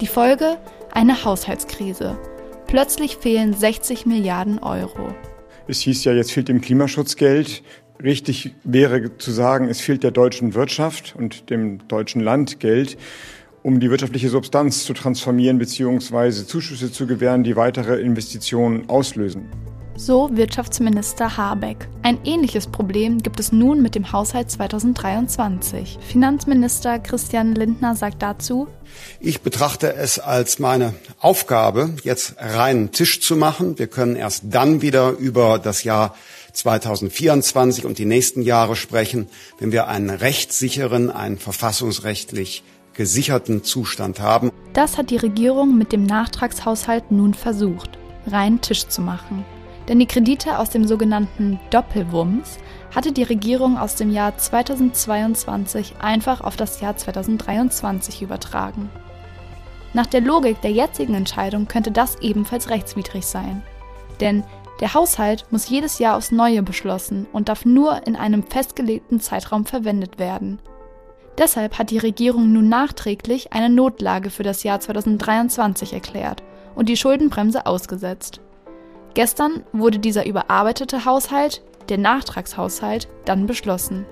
Die 0.00 0.06
Folge? 0.06 0.56
Eine 0.92 1.24
Haushaltskrise. 1.24 2.16
Plötzlich 2.68 3.16
fehlen 3.16 3.54
60 3.54 4.06
Milliarden 4.06 4.60
Euro. 4.60 5.08
Es 5.66 5.80
hieß 5.80 6.04
ja, 6.04 6.12
jetzt 6.12 6.30
fehlt 6.30 6.46
dem 6.46 6.60
Klimaschutz 6.60 7.16
Geld. 7.16 7.64
Richtig 8.02 8.54
wäre 8.64 9.16
zu 9.18 9.30
sagen, 9.30 9.68
es 9.68 9.80
fehlt 9.80 10.02
der 10.02 10.10
deutschen 10.10 10.54
Wirtschaft 10.54 11.14
und 11.16 11.50
dem 11.50 11.86
deutschen 11.88 12.20
Land 12.20 12.60
Geld, 12.60 12.96
um 13.62 13.80
die 13.80 13.90
wirtschaftliche 13.90 14.28
Substanz 14.28 14.84
zu 14.84 14.92
transformieren 14.92 15.58
bzw. 15.58 16.44
Zuschüsse 16.44 16.92
zu 16.92 17.06
gewähren, 17.06 17.42
die 17.42 17.56
weitere 17.56 18.00
Investitionen 18.00 18.88
auslösen. 18.88 19.48
So 19.98 20.28
Wirtschaftsminister 20.30 21.38
Habeck. 21.38 21.88
Ein 22.02 22.18
ähnliches 22.24 22.66
Problem 22.66 23.22
gibt 23.22 23.40
es 23.40 23.50
nun 23.50 23.80
mit 23.80 23.94
dem 23.94 24.12
Haushalt 24.12 24.50
2023. 24.50 25.98
Finanzminister 26.06 26.98
Christian 26.98 27.54
Lindner 27.54 27.96
sagt 27.96 28.20
dazu, 28.20 28.68
ich 29.20 29.40
betrachte 29.40 29.94
es 29.94 30.18
als 30.18 30.58
meine 30.58 30.92
Aufgabe, 31.18 31.94
jetzt 32.04 32.34
reinen 32.38 32.92
Tisch 32.92 33.22
zu 33.22 33.36
machen. 33.36 33.78
Wir 33.78 33.86
können 33.86 34.16
erst 34.16 34.44
dann 34.50 34.82
wieder 34.82 35.12
über 35.12 35.58
das 35.58 35.82
Jahr 35.82 36.14
2024 36.56 37.84
und 37.84 37.98
die 37.98 38.04
nächsten 38.04 38.42
Jahre 38.42 38.76
sprechen, 38.76 39.28
wenn 39.58 39.72
wir 39.72 39.88
einen 39.88 40.10
rechtssicheren, 40.10 41.10
einen 41.10 41.38
verfassungsrechtlich 41.38 42.64
gesicherten 42.94 43.62
Zustand 43.62 44.20
haben. 44.20 44.50
Das 44.72 44.96
hat 44.96 45.10
die 45.10 45.18
Regierung 45.18 45.76
mit 45.76 45.92
dem 45.92 46.04
Nachtragshaushalt 46.04 47.10
nun 47.10 47.34
versucht, 47.34 47.90
reinen 48.26 48.60
Tisch 48.62 48.88
zu 48.88 49.02
machen. 49.02 49.44
Denn 49.88 50.00
die 50.00 50.06
Kredite 50.06 50.58
aus 50.58 50.70
dem 50.70 50.86
sogenannten 50.86 51.60
Doppelwumms 51.70 52.58
hatte 52.94 53.12
die 53.12 53.22
Regierung 53.22 53.76
aus 53.78 53.94
dem 53.94 54.10
Jahr 54.10 54.36
2022 54.36 55.96
einfach 56.00 56.40
auf 56.40 56.56
das 56.56 56.80
Jahr 56.80 56.96
2023 56.96 58.22
übertragen. 58.22 58.90
Nach 59.92 60.06
der 60.06 60.22
Logik 60.22 60.60
der 60.62 60.72
jetzigen 60.72 61.14
Entscheidung 61.14 61.68
könnte 61.68 61.90
das 61.90 62.16
ebenfalls 62.20 62.70
rechtswidrig 62.70 63.26
sein. 63.26 63.62
Denn 64.20 64.42
der 64.80 64.92
Haushalt 64.94 65.46
muss 65.50 65.68
jedes 65.68 65.98
Jahr 65.98 66.16
aufs 66.16 66.32
Neue 66.32 66.62
beschlossen 66.62 67.26
und 67.32 67.48
darf 67.48 67.64
nur 67.64 68.06
in 68.06 68.16
einem 68.16 68.42
festgelegten 68.42 69.20
Zeitraum 69.20 69.64
verwendet 69.64 70.18
werden. 70.18 70.58
Deshalb 71.38 71.78
hat 71.78 71.90
die 71.90 71.98
Regierung 71.98 72.52
nun 72.52 72.68
nachträglich 72.68 73.52
eine 73.52 73.68
Notlage 73.68 74.30
für 74.30 74.42
das 74.42 74.62
Jahr 74.62 74.80
2023 74.80 75.92
erklärt 75.92 76.42
und 76.74 76.88
die 76.88 76.96
Schuldenbremse 76.96 77.66
ausgesetzt. 77.66 78.40
Gestern 79.14 79.64
wurde 79.72 79.98
dieser 79.98 80.26
überarbeitete 80.26 81.04
Haushalt, 81.04 81.62
der 81.88 81.98
Nachtragshaushalt, 81.98 83.08
dann 83.24 83.46
beschlossen. 83.46 84.04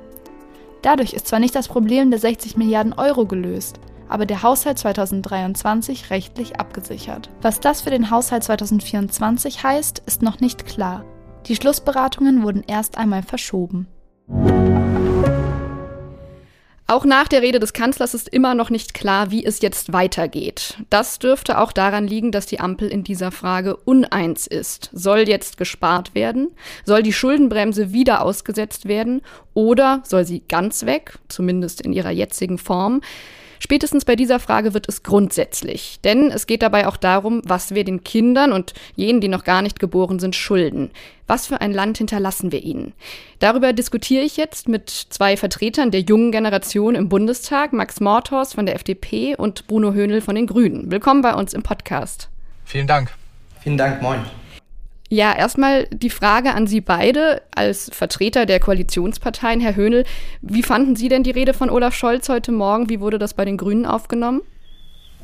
Dadurch 0.81 1.13
ist 1.13 1.29
zwar 1.29 1.41
nicht 1.41 1.55
das 1.55 1.69
Problem 1.69 2.11
der 2.11 2.21
60 2.21 2.57
Milliarden 2.57 2.93
Euro 2.93 3.27
gelöst, 3.27 3.81
aber 4.09 4.27
der 4.27 4.43
Haushalt 4.43 4.79
2023 4.79 6.11
rechtlich 6.11 6.59
abgesichert. 6.59 7.31
Was 7.43 7.61
das 7.61 7.83
für 7.83 7.91
den 7.91 8.11
Haushalt 8.11 8.45
2024 8.45 9.63
heißt, 9.63 10.03
ist 10.07 10.23
noch 10.23 10.41
nicht 10.41 10.67
klar. 10.67 11.05
Die 11.47 11.57
Schlussberatungen 11.57 12.43
wurden 12.43 12.65
erst 12.67 12.97
einmal 12.97 13.23
verschoben. 13.23 13.87
Auch 16.87 17.07
nach 17.07 17.29
der 17.29 17.41
Rede 17.41 17.61
des 17.61 17.73
Kanzlers 17.73 18.13
ist 18.13 18.29
immer 18.29 18.55
noch 18.55 18.69
nicht 18.69 18.93
klar, 18.93 19.31
wie 19.31 19.45
es 19.45 19.63
jetzt 19.63 19.95
weitergeht. 19.95 20.77
Das 20.91 21.19
dürfte 21.19 21.59
auch 21.59 21.73
daran 21.73 22.07
liegen, 22.07 22.31
dass 22.31 22.45
die 22.45 22.61
Ampel 22.61 22.89
in 22.89 23.05
dieser 23.05 23.33
Frage 23.33 23.77
uneins 23.77 24.47
ist. 24.47 24.91
Soll 24.93 25.21
jetzt 25.27 25.57
gespart 25.57 26.15
werden? 26.15 26.51
Soll 26.85 27.03
die 27.03 27.15
Schuldenbremse 27.15 27.95
wieder 27.95 28.23
ausgesetzt 28.23 28.87
werden? 28.87 29.23
Oder 29.55 30.03
soll 30.05 30.27
sie 30.27 30.43
ganz 30.47 30.85
weg, 30.85 31.19
zumindest 31.29 31.81
in 31.81 31.95
ihrer 31.95 32.11
jetzigen 32.11 32.59
Form? 32.59 33.01
Spätestens 33.59 34.05
bei 34.05 34.17
dieser 34.17 34.41
Frage 34.41 34.75
wird 34.75 34.89
es 34.89 35.03
grundsätzlich, 35.03 35.99
denn 36.05 36.31
es 36.31 36.47
geht 36.47 36.63
dabei 36.63 36.87
auch 36.87 36.97
darum, 36.97 37.43
was 37.45 37.75
wir 37.75 37.85
den 37.85 38.05
Kindern 38.05 38.53
und 38.53 38.75
jenen, 38.97 39.21
die 39.21 39.29
noch 39.29 39.45
gar 39.45 39.63
nicht 39.63 39.81
geboren 39.81 40.19
sind, 40.19 40.37
schulden. 40.37 40.91
Was 41.27 41.47
für 41.47 41.61
ein 41.61 41.73
Land 41.73 41.99
hinterlassen 41.99 42.53
wir 42.53 42.63
ihnen? 42.63 42.93
Darüber 43.39 43.73
diskutiere 43.73 44.25
ich 44.25 44.37
jetzt 44.37 44.69
mit 44.69 44.91
zwei 44.91 45.37
Vertretern 45.37 45.91
der 45.91 46.01
jungen 46.01 46.33
Generation 46.33 46.95
im 46.95 47.09
Bundestag, 47.09 47.73
Max 47.73 48.01
Morthorst 48.01 48.55
von 48.55 48.67
der 48.67 48.75
FDP 48.75 49.35
und 49.37 49.67
Bruno 49.67 49.93
Höhnel 49.93 50.21
von 50.21 50.35
den 50.35 50.47
Grünen. 50.47 50.91
Willkommen 50.91 51.23
bei 51.23 51.35
uns 51.35 51.55
im 51.55 51.63
Podcast. 51.63 52.29
Vielen 52.65 52.87
Dank. 52.87 53.11
Vielen 53.63 53.79
Dank, 53.79 54.03
moin. 54.03 54.21
Ja, 55.15 55.33
erstmal 55.33 55.87
die 55.93 56.11
Frage 56.11 56.55
an 56.55 56.67
Sie 56.67 56.81
beide 56.81 57.41
als 57.55 57.89
Vertreter 57.93 58.47
der 58.47 58.59
Koalitionsparteien. 58.59 59.61
Herr 59.61 59.77
Höhnel, 59.77 60.05
wie 60.43 60.65
fanden 60.65 60.97
Sie 60.97 61.09
denn 61.09 61.23
die 61.23 61.31
Rede 61.31 61.55
von 61.55 61.71
Olaf 61.71 61.95
Scholz 61.95 62.29
heute 62.29 62.51
Morgen? 62.51 62.89
Wie 62.89 62.99
wurde 62.99 63.21
das 63.21 63.33
bei 63.33 63.45
den 63.45 63.57
Grünen 63.57 63.87
aufgenommen? 63.87 64.43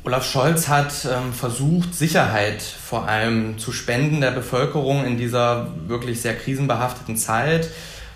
Olaf 0.05 0.25
Scholz 0.25 0.69
hat 0.69 0.93
ähm, 1.11 1.33
versucht, 1.33 1.93
Sicherheit 1.93 2.61
vor 2.61 3.09
allem 3.09 3.57
zu 3.57 3.73
spenden 3.73 4.21
der 4.21 4.31
Bevölkerung 4.31 5.03
in 5.03 5.17
dieser 5.17 5.67
wirklich 5.87 6.21
sehr 6.21 6.37
krisenbehafteten 6.37 7.17
Zeit. 7.17 7.67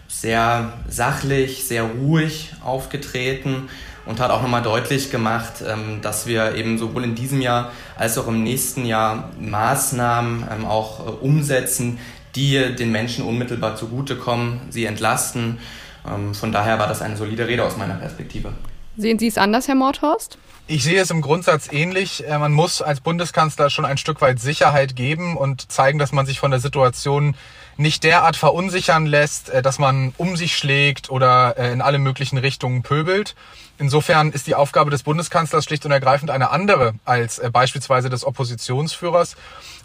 Sehr 0.07 0.71
sachlich, 0.87 1.67
sehr 1.67 1.83
ruhig 1.83 2.53
aufgetreten 2.63 3.67
und 4.05 4.19
hat 4.19 4.31
auch 4.31 4.41
nochmal 4.41 4.61
deutlich 4.61 5.11
gemacht, 5.11 5.63
ähm, 5.67 6.01
dass 6.01 6.27
wir 6.27 6.55
eben 6.55 6.77
sowohl 6.77 7.03
in 7.03 7.15
diesem 7.15 7.41
Jahr 7.41 7.71
als 7.97 8.17
auch 8.17 8.27
im 8.27 8.43
nächsten 8.43 8.85
Jahr 8.85 9.29
Maßnahmen 9.39 10.47
ähm, 10.51 10.65
auch 10.65 10.99
äh, 10.99 11.09
umsetzen, 11.09 11.99
die 12.35 12.75
den 12.75 12.91
Menschen 12.91 13.25
unmittelbar 13.25 13.75
zugutekommen, 13.75 14.59
sie 14.69 14.85
entlasten. 14.85 15.59
Ähm, 16.07 16.33
von 16.33 16.51
daher 16.51 16.79
war 16.79 16.87
das 16.87 17.01
eine 17.01 17.17
solide 17.17 17.47
Rede 17.47 17.63
aus 17.63 17.77
meiner 17.77 17.95
Perspektive. 17.95 18.53
Sehen 18.97 19.19
Sie 19.19 19.27
es 19.27 19.37
anders, 19.37 19.67
Herr 19.67 19.75
Mordhorst? 19.75 20.37
Ich 20.67 20.83
sehe 20.83 21.01
es 21.01 21.11
im 21.11 21.21
Grundsatz 21.21 21.71
ähnlich. 21.71 22.25
Äh, 22.27 22.37
man 22.37 22.53
muss 22.53 22.81
als 22.81 23.01
Bundeskanzler 23.01 23.69
schon 23.69 23.85
ein 23.85 23.97
Stück 23.97 24.21
weit 24.21 24.39
Sicherheit 24.39 24.95
geben 24.95 25.37
und 25.37 25.71
zeigen, 25.71 25.99
dass 25.99 26.11
man 26.11 26.25
sich 26.25 26.39
von 26.39 26.51
der 26.51 26.59
Situation 26.59 27.35
nicht 27.77 28.03
derart 28.03 28.35
verunsichern 28.35 29.05
lässt, 29.05 29.51
dass 29.63 29.79
man 29.79 30.13
um 30.17 30.37
sich 30.37 30.57
schlägt 30.57 31.09
oder 31.09 31.57
in 31.57 31.81
alle 31.81 31.99
möglichen 31.99 32.37
Richtungen 32.37 32.83
pöbelt. 32.83 33.35
Insofern 33.77 34.31
ist 34.31 34.47
die 34.47 34.55
Aufgabe 34.55 34.89
des 34.89 35.03
Bundeskanzlers 35.03 35.65
schlicht 35.65 35.85
und 35.85 35.91
ergreifend 35.91 36.31
eine 36.31 36.49
andere 36.49 36.93
als 37.03 37.39
äh, 37.39 37.49
beispielsweise 37.51 38.09
des 38.09 38.25
Oppositionsführers. 38.25 39.35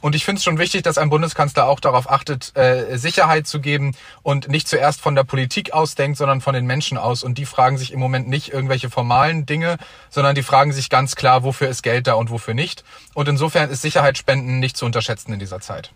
Und 0.00 0.14
ich 0.14 0.24
finde 0.24 0.38
es 0.38 0.44
schon 0.44 0.58
wichtig, 0.58 0.82
dass 0.82 0.96
ein 0.96 1.10
Bundeskanzler 1.10 1.66
auch 1.66 1.80
darauf 1.80 2.08
achtet, 2.08 2.56
äh, 2.56 2.96
Sicherheit 2.96 3.48
zu 3.48 3.60
geben 3.60 3.96
und 4.22 4.48
nicht 4.48 4.68
zuerst 4.68 5.00
von 5.00 5.16
der 5.16 5.24
Politik 5.24 5.72
ausdenkt, 5.72 6.18
sondern 6.18 6.40
von 6.40 6.54
den 6.54 6.66
Menschen 6.66 6.98
aus. 6.98 7.24
Und 7.24 7.36
die 7.36 7.46
fragen 7.46 7.78
sich 7.78 7.92
im 7.92 7.98
Moment 7.98 8.28
nicht 8.28 8.52
irgendwelche 8.52 8.90
formalen 8.90 9.44
Dinge, 9.44 9.76
sondern 10.08 10.36
die 10.36 10.44
fragen 10.44 10.72
sich 10.72 10.88
ganz 10.88 11.16
klar, 11.16 11.42
wofür 11.42 11.68
ist 11.68 11.82
Geld 11.82 12.06
da 12.06 12.14
und 12.14 12.30
wofür 12.30 12.54
nicht. 12.54 12.84
Und 13.14 13.28
insofern 13.28 13.70
ist 13.70 13.82
Sicherheitsspenden 13.82 14.60
nicht 14.60 14.76
zu 14.76 14.86
unterschätzen 14.86 15.32
in 15.32 15.40
dieser 15.40 15.60
Zeit. 15.60 15.90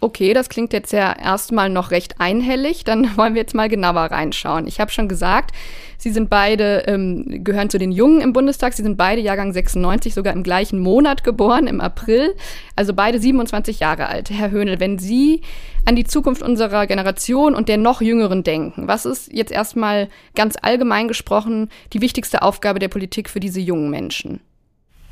Okay, 0.00 0.32
das 0.32 0.48
klingt 0.48 0.72
jetzt 0.72 0.92
ja 0.92 1.12
erstmal 1.12 1.70
noch 1.70 1.90
recht 1.90 2.20
einhellig. 2.20 2.84
Dann 2.84 3.04
wollen 3.16 3.34
wir 3.34 3.42
jetzt 3.42 3.54
mal 3.54 3.68
genauer 3.68 4.02
reinschauen. 4.02 4.66
Ich 4.66 4.80
habe 4.80 4.90
schon 4.90 5.08
gesagt, 5.08 5.52
Sie 6.00 6.10
sind 6.10 6.30
beide, 6.30 6.84
ähm, 6.86 7.42
gehören 7.42 7.70
zu 7.70 7.78
den 7.78 7.90
Jungen 7.90 8.20
im 8.20 8.32
Bundestag. 8.32 8.72
Sie 8.72 8.84
sind 8.84 8.96
beide 8.96 9.20
Jahrgang 9.20 9.52
96, 9.52 10.14
sogar 10.14 10.32
im 10.32 10.44
gleichen 10.44 10.78
Monat 10.78 11.24
geboren, 11.24 11.66
im 11.66 11.80
April. 11.80 12.36
Also 12.76 12.94
beide 12.94 13.18
27 13.18 13.80
Jahre 13.80 14.06
alt. 14.06 14.30
Herr 14.30 14.52
Höhnel, 14.52 14.78
wenn 14.78 15.00
Sie 15.00 15.42
an 15.84 15.96
die 15.96 16.04
Zukunft 16.04 16.42
unserer 16.42 16.86
Generation 16.86 17.56
und 17.56 17.68
der 17.68 17.78
noch 17.78 18.00
Jüngeren 18.00 18.44
denken, 18.44 18.86
was 18.86 19.06
ist 19.06 19.32
jetzt 19.32 19.50
erstmal 19.50 20.08
ganz 20.36 20.54
allgemein 20.62 21.08
gesprochen 21.08 21.70
die 21.92 22.00
wichtigste 22.00 22.42
Aufgabe 22.42 22.78
der 22.78 22.88
Politik 22.88 23.28
für 23.28 23.40
diese 23.40 23.58
jungen 23.58 23.90
Menschen? 23.90 24.40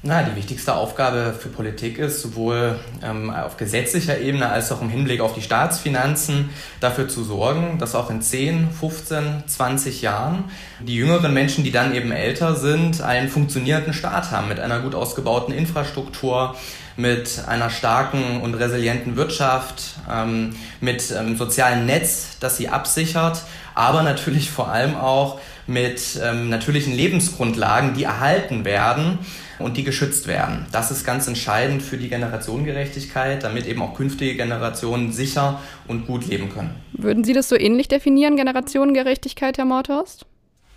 Na, 0.06 0.22
die 0.22 0.36
wichtigste 0.36 0.76
Aufgabe 0.76 1.34
für 1.36 1.48
Politik 1.48 1.98
ist, 1.98 2.22
sowohl 2.22 2.78
ähm, 3.02 3.28
auf 3.28 3.56
gesetzlicher 3.56 4.20
Ebene 4.20 4.48
als 4.48 4.70
auch 4.70 4.80
im 4.80 4.88
Hinblick 4.88 5.20
auf 5.20 5.34
die 5.34 5.42
Staatsfinanzen 5.42 6.50
dafür 6.78 7.08
zu 7.08 7.24
sorgen, 7.24 7.80
dass 7.80 7.96
auch 7.96 8.08
in 8.08 8.22
10, 8.22 8.70
15, 8.70 9.42
20 9.48 10.02
Jahren 10.02 10.44
die 10.78 10.94
jüngeren 10.94 11.34
Menschen, 11.34 11.64
die 11.64 11.72
dann 11.72 11.92
eben 11.92 12.12
älter 12.12 12.54
sind, 12.54 13.00
einen 13.00 13.28
funktionierenden 13.28 13.92
Staat 13.92 14.30
haben 14.30 14.46
mit 14.46 14.60
einer 14.60 14.78
gut 14.78 14.94
ausgebauten 14.94 15.52
Infrastruktur, 15.52 16.54
mit 16.96 17.42
einer 17.48 17.68
starken 17.68 18.40
und 18.42 18.54
resilienten 18.54 19.16
Wirtschaft, 19.16 19.96
ähm, 20.08 20.54
mit 20.80 21.12
einem 21.12 21.30
ähm, 21.30 21.36
sozialen 21.36 21.84
Netz, 21.84 22.36
das 22.38 22.56
sie 22.56 22.68
absichert, 22.68 23.42
aber 23.74 24.04
natürlich 24.04 24.52
vor 24.52 24.68
allem 24.68 24.94
auch 24.94 25.40
mit 25.66 26.20
ähm, 26.22 26.48
natürlichen 26.48 26.94
Lebensgrundlagen, 26.94 27.94
die 27.94 28.04
erhalten 28.04 28.64
werden 28.64 29.18
und 29.58 29.76
die 29.76 29.84
geschützt 29.84 30.26
werden. 30.26 30.66
Das 30.72 30.90
ist 30.90 31.04
ganz 31.04 31.26
entscheidend 31.26 31.82
für 31.82 31.96
die 31.96 32.08
Generationengerechtigkeit, 32.08 33.42
damit 33.42 33.66
eben 33.66 33.82
auch 33.82 33.94
künftige 33.94 34.36
Generationen 34.36 35.12
sicher 35.12 35.60
und 35.88 36.06
gut 36.06 36.26
leben 36.26 36.50
können. 36.50 36.74
Würden 36.92 37.24
Sie 37.24 37.32
das 37.32 37.48
so 37.48 37.56
ähnlich 37.56 37.88
definieren, 37.88 38.36
Generationengerechtigkeit, 38.36 39.58
Herr 39.58 39.64
Mordhorst? 39.64 40.26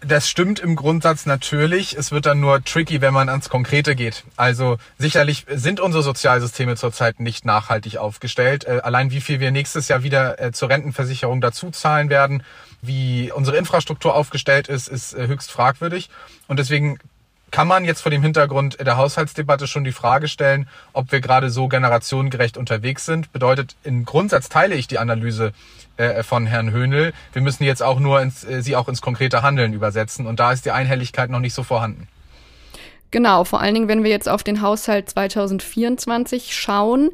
Das 0.02 0.30
stimmt 0.30 0.62
im 0.62 0.78
Grundsatz 0.78 1.26
natürlich. 1.26 1.98
Es 1.98 2.14
wird 2.14 2.26
dann 2.26 2.40
nur 2.40 2.64
tricky, 2.64 3.02
wenn 3.02 3.14
man 3.14 3.28
ans 3.28 3.50
Konkrete 3.50 3.96
geht. 3.96 4.24
Also 4.38 4.78
sicherlich 4.98 5.46
sind 5.50 5.82
unsere 5.82 6.04
Sozialsysteme 6.04 6.78
zurzeit 6.78 7.20
nicht 7.20 7.44
nachhaltig 7.44 7.98
aufgestellt. 7.98 8.64
Äh, 8.64 8.80
allein 8.82 9.12
wie 9.12 9.20
viel 9.20 9.42
wir 9.42 9.52
nächstes 9.52 9.90
Jahr 9.90 10.02
wieder 10.02 10.40
äh, 10.40 10.52
zur 10.54 10.70
Rentenversicherung 10.70 11.42
dazu 11.42 11.70
zahlen 11.70 12.10
werden, 12.10 12.44
wie 12.82 13.30
unsere 13.34 13.58
Infrastruktur 13.58 14.16
aufgestellt 14.16 14.70
ist, 14.70 14.88
ist 14.88 15.14
äh, 15.14 15.28
höchst 15.28 15.52
fragwürdig. 15.52 16.10
Und 16.48 16.60
deswegen 16.60 16.98
kann 17.52 17.68
man 17.68 17.86
jetzt 17.86 18.02
vor 18.02 18.12
dem 18.12 18.22
Hintergrund 18.22 18.78
der 18.80 18.98
Haushaltsdebatte 18.98 19.68
schon 19.68 19.84
die 19.84 19.92
Frage 19.92 20.28
stellen, 20.28 20.68
ob 20.94 21.12
wir 21.12 21.22
gerade 21.22 21.50
so 21.50 21.68
generationengerecht 21.68 22.58
unterwegs 22.58 23.06
sind. 23.06 23.32
Bedeutet, 23.32 23.76
im 23.84 24.06
Grundsatz 24.06 24.50
teile 24.50 24.76
ich 24.76 24.88
die 24.88 25.00
Analyse 25.00 25.54
äh, 25.98 26.24
von 26.24 26.46
Herrn 26.46 26.72
Höhnel. 26.72 27.14
Wir 27.34 27.42
müssen 27.42 27.64
jetzt 27.64 27.84
auch 27.84 28.00
nur 28.00 28.22
ins, 28.22 28.44
äh, 28.44 28.62
sie 28.62 28.76
auch 28.76 28.88
ins 28.88 29.02
konkrete 29.02 29.42
Handeln 29.42 29.74
übersetzen. 29.74 30.28
Und 30.28 30.40
da 30.40 30.52
ist 30.52 30.66
die 30.66 30.72
Einhelligkeit 30.72 31.30
noch 31.30 31.40
nicht 31.40 31.54
so 31.54 31.64
vorhanden. 31.64 32.08
Genau, 33.12 33.44
vor 33.44 33.60
allen 33.60 33.74
Dingen, 33.74 33.88
wenn 33.88 34.04
wir 34.04 34.12
jetzt 34.12 34.30
auf 34.30 34.44
den 34.44 34.62
Haushalt 34.62 35.10
2024 35.10 36.56
schauen. 36.56 37.10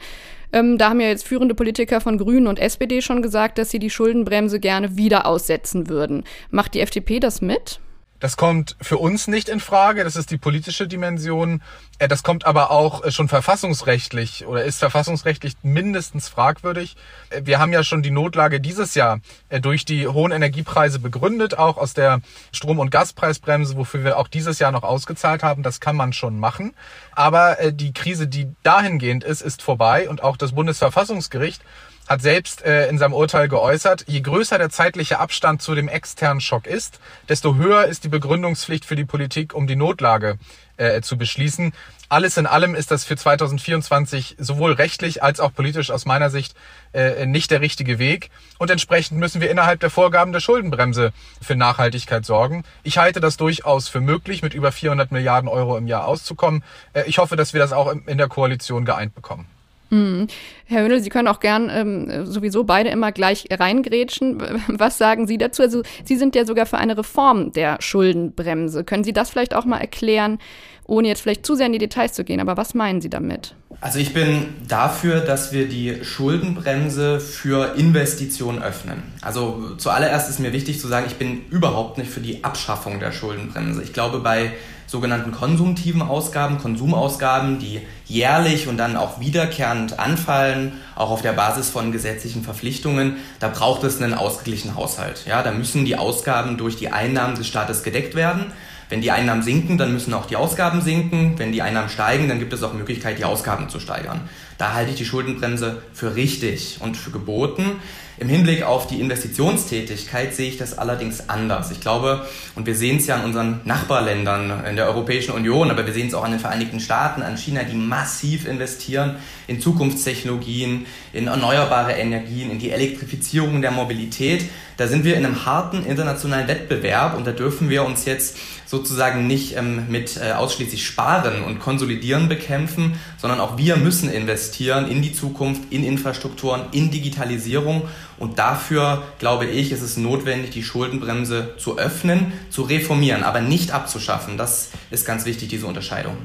Ähm, 0.51 0.77
da 0.77 0.89
haben 0.89 0.99
ja 0.99 1.07
jetzt 1.07 1.25
führende 1.25 1.55
Politiker 1.55 2.01
von 2.01 2.17
Grünen 2.17 2.47
und 2.47 2.59
SPD 2.59 3.01
schon 3.01 3.21
gesagt, 3.21 3.57
dass 3.57 3.71
sie 3.71 3.79
die 3.79 3.89
Schuldenbremse 3.89 4.59
gerne 4.59 4.97
wieder 4.97 5.25
aussetzen 5.25 5.89
würden. 5.89 6.23
Macht 6.49 6.73
die 6.73 6.81
FDP 6.81 7.19
das 7.19 7.41
mit? 7.41 7.79
Das 8.19 8.37
kommt 8.37 8.77
für 8.81 8.97
uns 8.97 9.27
nicht 9.27 9.49
in 9.49 9.59
Frage. 9.59 10.03
Das 10.03 10.15
ist 10.15 10.31
die 10.31 10.37
politische 10.37 10.87
Dimension. 10.87 11.61
Äh, 11.99 12.07
das 12.07 12.23
kommt 12.23 12.45
aber 12.45 12.71
auch 12.71 13.03
äh, 13.03 13.11
schon 13.11 13.27
verfassungsrechtlich 13.27 14.45
oder 14.45 14.63
ist 14.63 14.79
verfassungsrechtlich 14.79 15.55
mindestens 15.63 16.29
fragwürdig. 16.29 16.95
Äh, 17.29 17.41
wir 17.43 17.59
haben 17.59 17.73
ja 17.73 17.83
schon 17.83 18.03
die 18.03 18.11
Notlage 18.11 18.61
dieses 18.61 18.95
Jahr 18.95 19.19
durch 19.61 19.83
die 19.83 20.07
hohen 20.07 20.31
Energiepreise 20.31 20.99
begründet, 20.99 21.57
auch 21.57 21.77
aus 21.77 21.93
der 21.93 22.21
Strom- 22.53 22.79
und 22.79 22.89
Gaspreisbremse, 22.89 23.75
wofür 23.75 24.03
wir 24.03 24.17
auch 24.17 24.29
dieses 24.29 24.59
Jahr 24.59 24.71
noch 24.71 24.83
ausgezahlt 24.83 25.43
haben. 25.43 25.61
Das 25.61 25.81
kann 25.81 25.95
man 25.95 26.13
schon 26.13 26.39
machen. 26.39 26.73
Aber 27.11 27.57
die 27.71 27.93
Krise, 27.93 28.27
die 28.27 28.47
dahingehend 28.63 29.23
ist, 29.23 29.41
ist 29.41 29.61
vorbei 29.61 30.09
und 30.09 30.23
auch 30.23 30.37
das 30.37 30.53
Bundesverfassungsgericht 30.53 31.61
hat 32.07 32.21
selbst 32.21 32.63
äh, 32.63 32.87
in 32.87 32.97
seinem 32.97 33.13
Urteil 33.13 33.47
geäußert, 33.47 34.05
je 34.07 34.21
größer 34.21 34.57
der 34.57 34.69
zeitliche 34.69 35.19
Abstand 35.19 35.61
zu 35.61 35.75
dem 35.75 35.87
externen 35.87 36.41
Schock 36.41 36.67
ist, 36.67 36.99
desto 37.29 37.55
höher 37.55 37.85
ist 37.85 38.03
die 38.03 38.09
Begründungspflicht 38.09 38.85
für 38.85 38.95
die 38.95 39.05
Politik, 39.05 39.53
um 39.53 39.67
die 39.67 39.75
Notlage 39.75 40.37
äh, 40.77 41.01
zu 41.01 41.17
beschließen. 41.17 41.73
Alles 42.07 42.37
in 42.37 42.45
allem 42.45 42.75
ist 42.75 42.91
das 42.91 43.03
für 43.03 43.17
2024 43.17 44.35
sowohl 44.37 44.73
rechtlich 44.73 45.23
als 45.23 45.39
auch 45.39 45.53
politisch 45.53 45.89
aus 45.89 46.05
meiner 46.05 46.29
Sicht 46.29 46.55
äh, 46.93 47.25
nicht 47.25 47.49
der 47.49 47.61
richtige 47.61 47.97
Weg. 47.97 48.29
Und 48.59 48.69
entsprechend 48.69 49.19
müssen 49.19 49.41
wir 49.41 49.49
innerhalb 49.49 49.79
der 49.79 49.89
Vorgaben 49.89 50.31
der 50.31 50.39
Schuldenbremse 50.39 51.13
für 51.41 51.55
Nachhaltigkeit 51.55 52.23
sorgen. 52.23 52.63
Ich 52.83 52.99
halte 52.99 53.19
das 53.19 53.37
durchaus 53.37 53.87
für 53.87 54.01
möglich, 54.01 54.43
mit 54.43 54.53
über 54.53 54.71
400 54.71 55.11
Milliarden 55.11 55.49
Euro 55.49 55.77
im 55.77 55.87
Jahr 55.87 56.05
auszukommen. 56.05 56.63
Äh, 56.93 57.03
ich 57.07 57.17
hoffe, 57.17 57.35
dass 57.35 57.53
wir 57.53 57.59
das 57.59 57.73
auch 57.73 57.91
in 57.91 58.17
der 58.17 58.27
Koalition 58.27 58.85
geeint 58.85 59.15
bekommen. 59.15 59.47
Mhm. 59.89 60.27
Herr 60.65 60.83
Höhnel, 60.83 61.01
Sie 61.01 61.09
können 61.09 61.27
auch 61.27 61.39
gern 61.39 61.69
ähm, 61.71 62.25
sowieso 62.25 62.63
beide 62.63 62.89
immer 62.89 63.11
gleich 63.11 63.45
reingrätschen. 63.51 64.41
Was 64.67 64.97
sagen 64.97 65.27
Sie 65.27 65.37
dazu? 65.37 65.61
Also 65.61 65.83
Sie 66.03 66.15
sind 66.15 66.35
ja 66.35 66.45
sogar 66.45 66.65
für 66.65 66.77
eine 66.77 66.97
Reform 66.97 67.51
der 67.51 67.77
Schuldenbremse. 67.81 68.83
Können 68.83 69.03
Sie 69.03 69.13
das 69.13 69.29
vielleicht 69.29 69.53
auch 69.53 69.65
mal 69.65 69.77
erklären, 69.77 70.39
ohne 70.85 71.07
jetzt 71.07 71.21
vielleicht 71.21 71.45
zu 71.45 71.55
sehr 71.55 71.67
in 71.67 71.73
die 71.73 71.79
Details 71.79 72.13
zu 72.13 72.23
gehen? 72.23 72.39
Aber 72.39 72.57
was 72.57 72.73
meinen 72.73 73.01
Sie 73.01 73.09
damit? 73.09 73.55
Also 73.81 73.99
ich 73.99 74.13
bin 74.13 74.47
dafür, 74.67 75.19
dass 75.19 75.51
wir 75.51 75.67
die 75.67 76.03
Schuldenbremse 76.03 77.19
für 77.19 77.75
Investitionen 77.75 78.61
öffnen. 78.61 79.03
Also 79.21 79.75
zuallererst 79.77 80.29
ist 80.29 80.39
mir 80.39 80.53
wichtig 80.53 80.79
zu 80.79 80.87
sagen, 80.87 81.05
ich 81.07 81.15
bin 81.15 81.41
überhaupt 81.49 81.97
nicht 81.97 82.09
für 82.09 82.21
die 82.21 82.43
Abschaffung 82.43 82.99
der 82.99 83.11
Schuldenbremse. 83.11 83.83
Ich 83.83 83.93
glaube, 83.93 84.19
bei 84.19 84.53
sogenannten 84.95 85.33
konsumtiven 85.33 86.01
Ausgaben, 86.01 86.57
Konsumausgaben, 86.57 87.59
die 87.59 87.81
jährlich 88.05 88.69
und 88.69 88.77
dann 88.77 88.95
auch 88.95 89.19
wiederkehrend 89.19 89.99
anfallen, 89.99 90.71
auch 90.95 91.09
auf 91.09 91.21
der 91.21 91.33
Basis 91.33 91.69
von 91.69 91.91
gesetzlichen 91.91 92.43
Verpflichtungen, 92.43 93.17
da 93.41 93.49
braucht 93.49 93.83
es 93.83 94.01
einen 94.01 94.13
ausgeglichenen 94.13 94.77
Haushalt. 94.77 95.25
Ja, 95.27 95.43
da 95.43 95.51
müssen 95.51 95.83
die 95.83 95.97
Ausgaben 95.97 96.55
durch 96.55 96.77
die 96.77 96.93
Einnahmen 96.93 97.35
des 97.35 97.45
Staates 97.45 97.83
gedeckt 97.83 98.15
werden. 98.15 98.45
Wenn 98.87 99.01
die 99.01 99.11
Einnahmen 99.11 99.41
sinken, 99.41 99.77
dann 99.77 99.91
müssen 99.91 100.13
auch 100.13 100.27
die 100.27 100.37
Ausgaben 100.37 100.79
sinken. 100.79 101.37
Wenn 101.37 101.51
die 101.51 101.61
Einnahmen 101.61 101.89
steigen, 101.89 102.29
dann 102.29 102.39
gibt 102.39 102.53
es 102.53 102.63
auch 102.63 102.71
Möglichkeit, 102.71 103.19
die 103.19 103.25
Ausgaben 103.25 103.67
zu 103.67 103.81
steigern. 103.81 104.21
Da 104.57 104.73
halte 104.75 104.91
ich 104.91 104.97
die 104.97 105.03
Schuldenbremse 105.03 105.81
für 105.91 106.15
richtig 106.15 106.77
und 106.79 106.95
für 106.95 107.11
geboten. 107.11 107.81
Im 108.17 108.29
Hinblick 108.29 108.63
auf 108.63 108.87
die 108.87 109.01
Investitionstätigkeit 109.01 110.33
sehe 110.33 110.47
ich 110.47 110.57
das 110.57 110.77
allerdings 110.77 111.29
anders. 111.29 111.71
Ich 111.71 111.81
glaube, 111.81 112.25
und 112.55 112.65
wir 112.65 112.75
sehen 112.75 112.97
es 112.97 113.07
ja 113.07 113.15
an 113.15 113.25
unseren 113.25 113.59
Nachbarländern 113.65 114.65
in 114.65 114.77
der 114.77 114.87
Europäischen 114.87 115.31
Union, 115.31 115.69
aber 115.69 115.85
wir 115.85 115.91
sehen 115.91 116.07
es 116.07 116.13
auch 116.13 116.23
an 116.23 116.31
den 116.31 116.39
Vereinigten 116.39 116.79
Staaten, 116.79 117.21
an 117.21 117.37
China, 117.37 117.63
die 117.63 117.75
massiv 117.75 118.47
investieren 118.47 119.17
in 119.47 119.59
Zukunftstechnologien, 119.59 120.85
in 121.11 121.27
erneuerbare 121.27 121.91
Energien, 121.93 122.51
in 122.51 122.59
die 122.59 122.71
Elektrifizierung 122.71 123.61
der 123.61 123.71
Mobilität. 123.71 124.45
Da 124.77 124.87
sind 124.87 125.03
wir 125.03 125.15
in 125.15 125.25
einem 125.25 125.45
harten 125.45 125.85
internationalen 125.85 126.47
Wettbewerb 126.47 127.17
und 127.17 127.27
da 127.27 127.31
dürfen 127.31 127.69
wir 127.69 127.85
uns 127.85 128.05
jetzt 128.05 128.37
sozusagen 128.65 129.27
nicht 129.27 129.55
ähm, 129.55 129.85
mit 129.89 130.17
äh, 130.17 130.33
ausschließlich 130.33 130.85
Sparen 130.85 131.43
und 131.43 131.59
Konsolidieren 131.59 132.27
bekämpfen, 132.27 132.99
sondern 133.17 133.39
auch 133.39 133.57
wir 133.57 133.77
müssen 133.77 134.09
investieren 134.09 134.89
in 134.89 135.01
die 135.01 135.13
Zukunft, 135.13 135.61
in 135.69 135.83
Infrastrukturen, 135.83 136.63
in 136.71 136.91
Digitalisierung. 136.91 137.83
Und 138.17 138.39
dafür, 138.39 139.03
glaube 139.19 139.45
ich, 139.45 139.71
ist 139.71 139.81
es 139.81 139.97
notwendig, 139.97 140.51
die 140.51 140.63
Schuldenbremse 140.63 141.55
zu 141.57 141.77
öffnen, 141.77 142.33
zu 142.49 142.63
reformieren, 142.63 143.23
aber 143.23 143.41
nicht 143.41 143.71
abzuschaffen. 143.71 144.37
Das 144.37 144.69
ist 144.91 145.05
ganz 145.05 145.25
wichtig, 145.25 145.49
diese 145.49 145.67
Unterscheidung. 145.67 146.17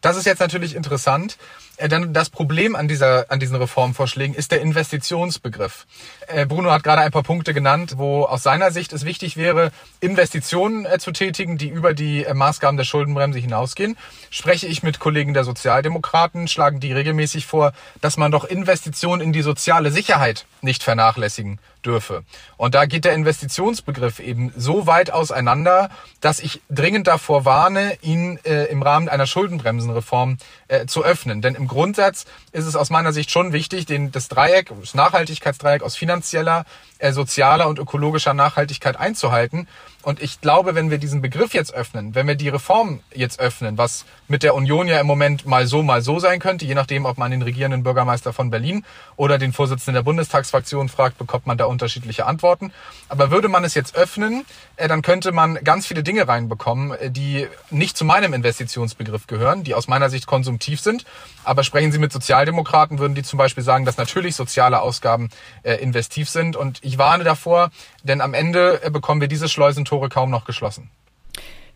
Das 0.00 0.16
ist 0.16 0.24
jetzt 0.26 0.40
natürlich 0.40 0.74
interessant. 0.74 1.36
Äh, 1.80 1.88
denn 1.88 2.12
das 2.12 2.30
Problem 2.30 2.76
an, 2.76 2.88
dieser, 2.88 3.30
an 3.30 3.40
diesen 3.40 3.56
Reformvorschlägen 3.56 4.34
ist 4.34 4.52
der 4.52 4.60
Investitionsbegriff. 4.60 5.86
Äh, 6.26 6.46
Bruno 6.46 6.70
hat 6.70 6.82
gerade 6.82 7.02
ein 7.02 7.10
paar 7.10 7.22
Punkte 7.22 7.54
genannt, 7.54 7.94
wo 7.96 8.24
aus 8.24 8.42
seiner 8.42 8.70
Sicht 8.70 8.92
es 8.92 9.04
wichtig 9.04 9.36
wäre, 9.36 9.72
Investitionen 10.00 10.84
äh, 10.84 10.98
zu 10.98 11.10
tätigen, 11.10 11.56
die 11.56 11.68
über 11.68 11.94
die 11.94 12.26
Maßgaben 12.32 12.76
der 12.76 12.84
Schuldenbremse 12.84 13.38
hinausgehen. 13.38 13.96
Spreche 14.28 14.66
ich 14.66 14.82
mit 14.82 14.98
Kollegen 14.98 15.34
der 15.34 15.44
Sozialdemokraten, 15.44 16.48
schlagen 16.48 16.80
die 16.80 16.92
regelmäßig 16.92 17.46
vor, 17.46 17.72
dass 18.00 18.16
man 18.16 18.30
doch 18.30 18.44
Investitionen 18.44 19.22
in 19.22 19.32
die 19.32 19.42
soziale 19.42 19.90
Sicherheit 19.90 20.46
nicht 20.60 20.82
vernachlässigen 20.82 21.58
dürfe. 21.84 22.24
Und 22.56 22.74
da 22.74 22.86
geht 22.86 23.04
der 23.04 23.14
Investitionsbegriff 23.14 24.20
eben 24.20 24.52
so 24.56 24.86
weit 24.86 25.10
auseinander, 25.10 25.90
dass 26.20 26.40
ich 26.40 26.60
dringend 26.68 27.06
davor 27.06 27.44
warne, 27.44 27.96
ihn 28.02 28.38
äh, 28.44 28.64
im 28.66 28.82
Rahmen 28.82 29.08
einer 29.08 29.26
Schuldenbremsenreform 29.26 30.36
äh, 30.70 30.86
zu 30.86 31.04
öffnen. 31.04 31.42
Denn 31.42 31.54
im 31.54 31.66
Grundsatz 31.66 32.24
ist 32.52 32.66
es 32.66 32.76
aus 32.76 32.90
meiner 32.90 33.12
Sicht 33.12 33.30
schon 33.30 33.52
wichtig, 33.52 33.86
den, 33.86 34.12
das 34.12 34.28
Dreieck, 34.28 34.70
das 34.80 34.94
Nachhaltigkeitsdreieck 34.94 35.82
aus 35.82 35.96
finanzieller, 35.96 36.64
sozialer 37.12 37.68
und 37.68 37.78
ökologischer 37.78 38.34
Nachhaltigkeit 38.34 38.96
einzuhalten. 38.96 39.66
Und 40.02 40.22
ich 40.22 40.40
glaube, 40.40 40.74
wenn 40.74 40.90
wir 40.90 40.96
diesen 40.96 41.20
Begriff 41.20 41.52
jetzt 41.52 41.74
öffnen, 41.74 42.14
wenn 42.14 42.26
wir 42.26 42.34
die 42.34 42.48
Reform 42.48 43.00
jetzt 43.14 43.38
öffnen, 43.38 43.76
was 43.76 44.06
mit 44.28 44.42
der 44.42 44.54
Union 44.54 44.88
ja 44.88 44.98
im 44.98 45.06
Moment 45.06 45.44
mal 45.44 45.66
so, 45.66 45.82
mal 45.82 46.00
so 46.00 46.18
sein 46.18 46.40
könnte, 46.40 46.64
je 46.64 46.74
nachdem, 46.74 47.04
ob 47.04 47.18
man 47.18 47.30
den 47.30 47.42
regierenden 47.42 47.82
Bürgermeister 47.82 48.32
von 48.32 48.48
Berlin 48.48 48.84
oder 49.16 49.36
den 49.36 49.52
Vorsitzenden 49.52 49.94
der 49.94 50.02
Bundestagsfraktion 50.02 50.88
fragt, 50.88 51.18
bekommt 51.18 51.46
man 51.46 51.58
da 51.58 51.66
unterschiedliche 51.66 52.24
Antworten. 52.24 52.72
Aber 53.10 53.30
würde 53.30 53.48
man 53.48 53.62
es 53.62 53.74
jetzt 53.74 53.94
öffnen, 53.94 54.46
äh, 54.76 54.88
dann 54.88 55.02
könnte 55.02 55.32
man 55.32 55.56
ganz 55.64 55.86
viele 55.86 56.02
Dinge 56.02 56.26
reinbekommen, 56.26 56.92
äh, 56.92 57.10
die 57.10 57.46
nicht 57.70 57.98
zu 57.98 58.06
meinem 58.06 58.32
Investitionsbegriff 58.32 59.26
gehören, 59.26 59.64
die 59.64 59.74
aus 59.74 59.86
meiner 59.86 60.08
Sicht 60.08 60.26
konsumtiv 60.26 60.80
sind. 60.80 61.04
Aber 61.44 61.62
sprechen 61.62 61.92
Sie 61.92 61.98
mit 61.98 62.12
Sozialdemokraten, 62.12 62.98
würden 62.98 63.14
die 63.14 63.22
zum 63.22 63.36
Beispiel 63.36 63.64
sagen, 63.64 63.84
dass 63.84 63.98
natürlich 63.98 64.34
soziale 64.34 64.80
Ausgaben 64.80 65.28
äh, 65.62 65.74
investiv 65.74 66.30
sind. 66.30 66.56
Und 66.56 66.82
ich 66.90 66.98
warne 66.98 67.22
davor, 67.22 67.70
denn 68.02 68.20
am 68.20 68.34
Ende 68.34 68.80
bekommen 68.90 69.20
wir 69.20 69.28
diese 69.28 69.48
Schleusentore 69.48 70.08
kaum 70.08 70.28
noch 70.30 70.44
geschlossen. 70.44 70.90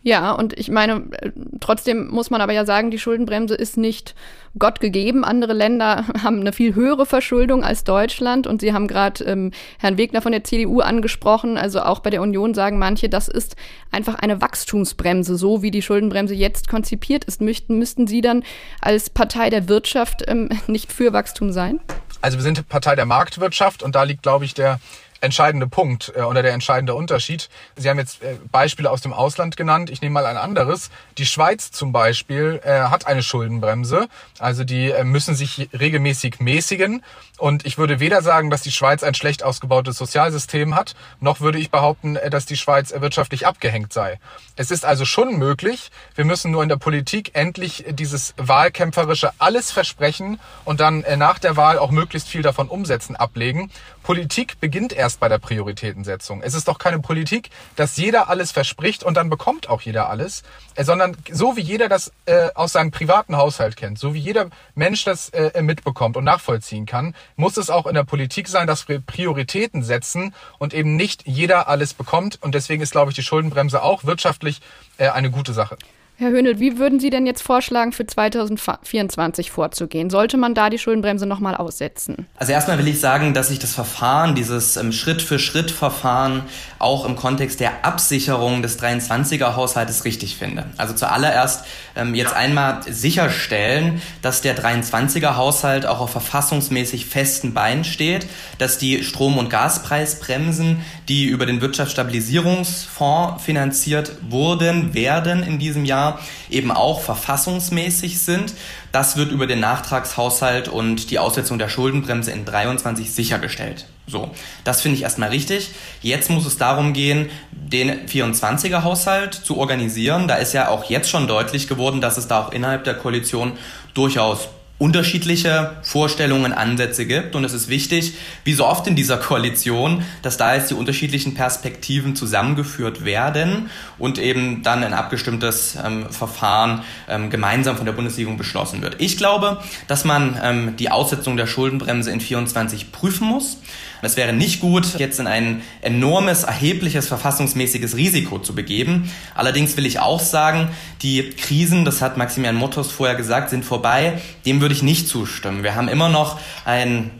Ja, 0.03 0.33
und 0.33 0.53
ich 0.59 0.69
meine, 0.69 1.07
äh, 1.13 1.31
trotzdem 1.61 2.09
muss 2.09 2.29
man 2.29 2.39
aber 2.39 2.53
ja 2.53 2.63
sagen, 2.63 2.91
die 2.91 2.99
Schuldenbremse 2.99 3.55
ist 3.55 3.75
nicht 3.75 4.13
Gott 4.59 4.79
gegeben. 4.79 5.25
Andere 5.25 5.53
Länder 5.53 6.05
haben 6.23 6.41
eine 6.41 6.53
viel 6.53 6.75
höhere 6.75 7.07
Verschuldung 7.07 7.63
als 7.63 7.85
Deutschland 7.85 8.45
und 8.45 8.61
Sie 8.61 8.71
haben 8.71 8.87
gerade 8.87 9.23
ähm, 9.23 9.51
Herrn 9.79 9.97
Wegner 9.97 10.21
von 10.21 10.31
der 10.31 10.43
CDU 10.43 10.81
angesprochen. 10.81 11.57
Also 11.57 11.81
auch 11.81 12.01
bei 12.01 12.11
der 12.11 12.21
Union 12.21 12.53
sagen 12.53 12.77
manche, 12.77 13.09
das 13.09 13.27
ist 13.27 13.55
einfach 13.89 14.13
eine 14.13 14.41
Wachstumsbremse, 14.41 15.37
so 15.37 15.63
wie 15.63 15.71
die 15.71 15.81
Schuldenbremse 15.81 16.35
jetzt 16.35 16.67
konzipiert 16.67 17.23
ist. 17.23 17.41
Müssten, 17.41 17.79
müssten 17.79 18.05
Sie 18.05 18.21
dann 18.21 18.43
als 18.81 19.09
Partei 19.09 19.49
der 19.49 19.69
Wirtschaft 19.69 20.23
ähm, 20.27 20.49
nicht 20.67 20.93
für 20.93 21.13
Wachstum 21.13 21.51
sein? 21.51 21.79
Also 22.25 22.39
wir 22.39 22.43
sind 22.43 22.67
Partei 22.69 22.95
der 22.95 23.05
Marktwirtschaft 23.05 23.83
und 23.83 23.93
da 23.93 24.01
liegt, 24.01 24.23
glaube 24.23 24.45
ich, 24.45 24.55
der 24.55 24.79
entscheidende 25.25 25.67
Punkt 25.67 26.13
äh, 26.15 26.21
oder 26.21 26.41
der 26.41 26.53
entscheidende 26.53 26.95
Unterschied. 26.95 27.49
Sie 27.75 27.89
haben 27.89 27.99
jetzt 27.99 28.23
äh, 28.23 28.37
Beispiele 28.51 28.89
aus 28.89 29.01
dem 29.01 29.13
Ausland 29.13 29.57
genannt. 29.57 29.89
Ich 29.89 30.01
nehme 30.01 30.13
mal 30.13 30.25
ein 30.25 30.37
anderes. 30.37 30.89
Die 31.17 31.25
Schweiz 31.25 31.71
zum 31.71 31.91
Beispiel 31.91 32.61
äh, 32.63 32.85
hat 32.85 33.07
eine 33.07 33.23
Schuldenbremse. 33.23 34.07
Also 34.39 34.63
die 34.63 34.91
äh, 34.91 35.03
müssen 35.03 35.35
sich 35.35 35.69
regelmäßig 35.77 36.39
mäßigen. 36.39 37.03
Und 37.37 37.65
ich 37.65 37.77
würde 37.77 37.99
weder 37.99 38.21
sagen, 38.21 38.49
dass 38.49 38.61
die 38.61 38.71
Schweiz 38.71 39.03
ein 39.03 39.13
schlecht 39.13 39.43
ausgebautes 39.43 39.97
Sozialsystem 39.97 40.73
hat, 40.73 40.95
noch 41.19 41.41
würde 41.41 41.59
ich 41.59 41.69
behaupten, 41.69 42.15
äh, 42.15 42.29
dass 42.29 42.45
die 42.45 42.55
Schweiz 42.55 42.93
wirtschaftlich 42.95 43.45
abgehängt 43.45 43.91
sei. 43.91 44.19
Es 44.55 44.71
ist 44.71 44.85
also 44.85 45.03
schon 45.03 45.37
möglich. 45.37 45.91
Wir 46.15 46.23
müssen 46.23 46.51
nur 46.51 46.63
in 46.63 46.69
der 46.69 46.77
Politik 46.77 47.31
endlich 47.33 47.85
dieses 47.89 48.33
wahlkämpferische 48.37 49.31
alles 49.37 49.71
versprechen 49.71 50.39
und 50.63 50.79
dann 50.79 51.03
äh, 51.03 51.17
nach 51.17 51.39
der 51.39 51.57
Wahl 51.57 51.77
auch 51.77 51.91
möglichst 51.91 52.29
viel 52.29 52.41
davon 52.41 52.69
umsetzen 52.69 53.15
ablegen. 53.15 53.71
Politik 54.05 54.59
beginnt 54.59 54.93
erst 54.93 55.19
bei 55.19 55.29
der 55.29 55.39
Prioritätensetzung. 55.39 56.43
Es 56.43 56.53
ist 56.53 56.67
doch 56.67 56.77
keine 56.77 56.99
Politik, 56.99 57.49
dass 57.75 57.97
jeder 57.97 58.29
alles 58.29 58.51
verspricht 58.51 59.03
und 59.03 59.17
dann 59.17 59.31
bekommt 59.31 59.67
auch 59.67 59.81
jeder 59.81 60.11
alles, 60.11 60.43
äh, 60.75 60.83
sondern 60.83 61.17
so 61.31 61.57
wie 61.57 61.61
jeder 61.61 61.89
das 61.89 62.11
äh, 62.27 62.49
aus 62.53 62.73
seinem 62.73 62.91
privaten 62.91 63.35
Haushalt 63.35 63.75
kennt, 63.75 63.97
so 63.97 64.13
wie 64.13 64.19
jeder 64.19 64.51
Mensch 64.75 65.05
das 65.05 65.29
äh, 65.29 65.59
mitbekommt 65.63 66.17
und 66.17 66.23
nachvollziehen 66.23 66.85
kann, 66.85 67.15
muss 67.35 67.57
es 67.57 67.71
auch 67.71 67.87
in 67.87 67.95
der 67.95 68.03
Politik 68.03 68.47
sein, 68.47 68.67
dass 68.67 68.87
wir 68.87 68.99
Prioritäten 68.99 69.81
setzen 69.81 70.35
und 70.59 70.75
eben 70.75 70.95
nicht 70.95 71.23
jeder 71.25 71.67
alles 71.67 71.95
bekommt. 71.95 72.37
Und 72.43 72.53
deswegen 72.53 72.83
ist, 72.83 72.91
glaube 72.91 73.09
ich, 73.09 73.15
die 73.15 73.23
Schuldenbremse 73.23 73.81
auch 73.81 74.03
wirtschaftlich 74.03 74.61
äh, 74.99 75.09
eine 75.09 75.31
gute 75.31 75.53
Sache. 75.53 75.77
Herr 76.17 76.29
Höhnel, 76.29 76.61
wie 76.61 76.77
würden 76.77 77.01
Sie 77.01 77.09
denn 77.09 77.25
jetzt 77.25 77.41
vorschlagen, 77.41 77.91
für 77.91 78.07
2024 78.07 79.51
vorzugehen? 79.51 80.09
Sollte 80.09 80.37
man 80.37 80.53
da 80.53 80.69
die 80.69 80.77
Schuldenbremse 80.77 81.25
nochmal 81.25 81.55
aussetzen? 81.55 82.25
Also 82.37 82.53
erstmal 82.53 82.77
will 82.77 82.87
ich 82.87 83.01
sagen, 83.01 83.33
dass 83.33 83.51
ich 83.51 83.59
das 83.59 83.73
Verfahren, 83.73 84.33
dieses 84.33 84.77
ähm, 84.77 84.93
Schritt-für-Schritt-Verfahren 84.93 86.43
auch 86.79 87.05
im 87.05 87.17
Kontext 87.17 87.59
der 87.59 87.83
Absicherung 87.83 88.61
des 88.61 88.79
23er 88.79 89.57
Haushaltes 89.57 90.05
richtig 90.05 90.37
finde. 90.37 90.67
Also 90.77 90.93
zuallererst 90.93 91.65
ähm, 91.97 92.15
jetzt 92.15 92.33
einmal 92.33 92.79
sicherstellen, 92.87 94.01
dass 94.21 94.39
der 94.39 94.57
23er 94.57 95.35
Haushalt 95.35 95.85
auch 95.85 95.99
auf 95.99 96.11
verfassungsmäßig 96.11 97.07
festen 97.07 97.53
Beinen 97.53 97.83
steht, 97.83 98.25
dass 98.57 98.77
die 98.77 99.03
Strom- 99.03 99.37
und 99.37 99.49
Gaspreisbremsen, 99.49 100.77
die 101.09 101.25
über 101.25 101.45
den 101.45 101.59
Wirtschaftsstabilisierungsfonds 101.59 103.43
finanziert 103.43 104.13
wurden, 104.29 104.93
werden 104.93 105.43
in 105.43 105.59
diesem 105.59 105.83
Jahr 105.83 106.04
eben 106.49 106.71
auch 106.71 107.01
verfassungsmäßig 107.01 108.19
sind. 108.19 108.53
Das 108.91 109.17
wird 109.17 109.31
über 109.31 109.47
den 109.47 109.59
Nachtragshaushalt 109.59 110.67
und 110.67 111.11
die 111.11 111.19
Aussetzung 111.19 111.59
der 111.59 111.69
Schuldenbremse 111.69 112.31
in 112.31 112.45
23 112.45 113.13
sichergestellt. 113.13 113.87
So, 114.07 114.29
das 114.63 114.81
finde 114.81 114.97
ich 114.97 115.03
erstmal 115.03 115.29
richtig. 115.29 115.71
Jetzt 116.01 116.29
muss 116.29 116.45
es 116.45 116.57
darum 116.57 116.93
gehen, 116.93 117.29
den 117.51 118.07
24er 118.07 118.83
Haushalt 118.83 119.33
zu 119.33 119.57
organisieren. 119.57 120.27
Da 120.27 120.35
ist 120.35 120.53
ja 120.53 120.69
auch 120.69 120.85
jetzt 120.85 121.09
schon 121.09 121.27
deutlich 121.27 121.67
geworden, 121.67 122.01
dass 122.01 122.17
es 122.17 122.27
da 122.27 122.45
auch 122.45 122.51
innerhalb 122.51 122.83
der 122.83 122.93
Koalition 122.93 123.53
durchaus 123.95 124.49
unterschiedliche 124.77 125.77
Vorstellungen, 125.83 126.51
Ansätze 126.51 127.05
gibt. 127.05 127.35
Und 127.35 127.45
es 127.45 127.53
ist 127.53 127.69
wichtig, 127.69 128.13
wie 128.43 128.53
so 128.53 128.65
oft 128.65 128.85
in 128.87 128.95
dieser 128.95 129.17
Koalition, 129.17 130.03
dass 130.21 130.35
da 130.35 130.53
jetzt 130.53 130.69
die 130.69 130.73
unterschiedlichen 130.73 131.33
Perspektiven 131.33 132.15
zusammengeführt 132.15 133.05
werden 133.05 133.69
und 133.97 134.17
eben 134.17 134.63
dann 134.63 134.83
ein 134.83 134.93
abgestimmtes 134.93 135.77
ähm, 135.83 136.09
Verfahren 136.09 136.83
ähm, 137.07 137.29
gemeinsam 137.29 137.77
von 137.77 137.85
der 137.85 137.93
Bundesregierung 137.93 138.37
beschlossen 138.37 138.81
wird. 138.81 138.97
Ich 138.99 139.17
glaube, 139.17 139.61
dass 139.87 140.03
man 140.03 140.37
ähm, 140.43 140.75
die 140.75 140.91
Aussetzung 140.91 141.37
der 141.37 141.47
Schuldenbremse 141.47 142.11
in 142.11 142.19
24 142.19 142.91
prüfen 142.91 143.27
muss. 143.27 143.59
Es 144.01 144.17
wäre 144.17 144.33
nicht 144.33 144.59
gut, 144.59 144.99
jetzt 144.99 145.19
in 145.19 145.25
ein 145.25 145.61
enormes, 145.81 146.43
erhebliches 146.43 147.07
verfassungsmäßiges 147.07 147.95
Risiko 147.95 148.39
zu 148.39 148.53
begeben. 148.53 149.09
Allerdings 149.33 149.77
will 149.77 149.85
ich 149.85 149.99
auch 149.99 150.19
sagen, 150.19 150.69
die 151.01 151.31
Krisen, 151.31 151.85
das 151.85 152.01
hat 152.01 152.17
Maximilian 152.17 152.55
Mottos 152.55 152.91
vorher 152.91 153.15
gesagt, 153.15 153.49
sind 153.49 153.65
vorbei. 153.65 154.21
Dem 154.45 154.61
würde 154.65 154.73
ich 154.73 154.81
nicht 154.81 155.07
zustimmen. 155.07 155.61
Wir 155.61 155.75
haben 155.75 155.87
immer 155.87 156.09
noch 156.09 156.39
ein 156.65 157.11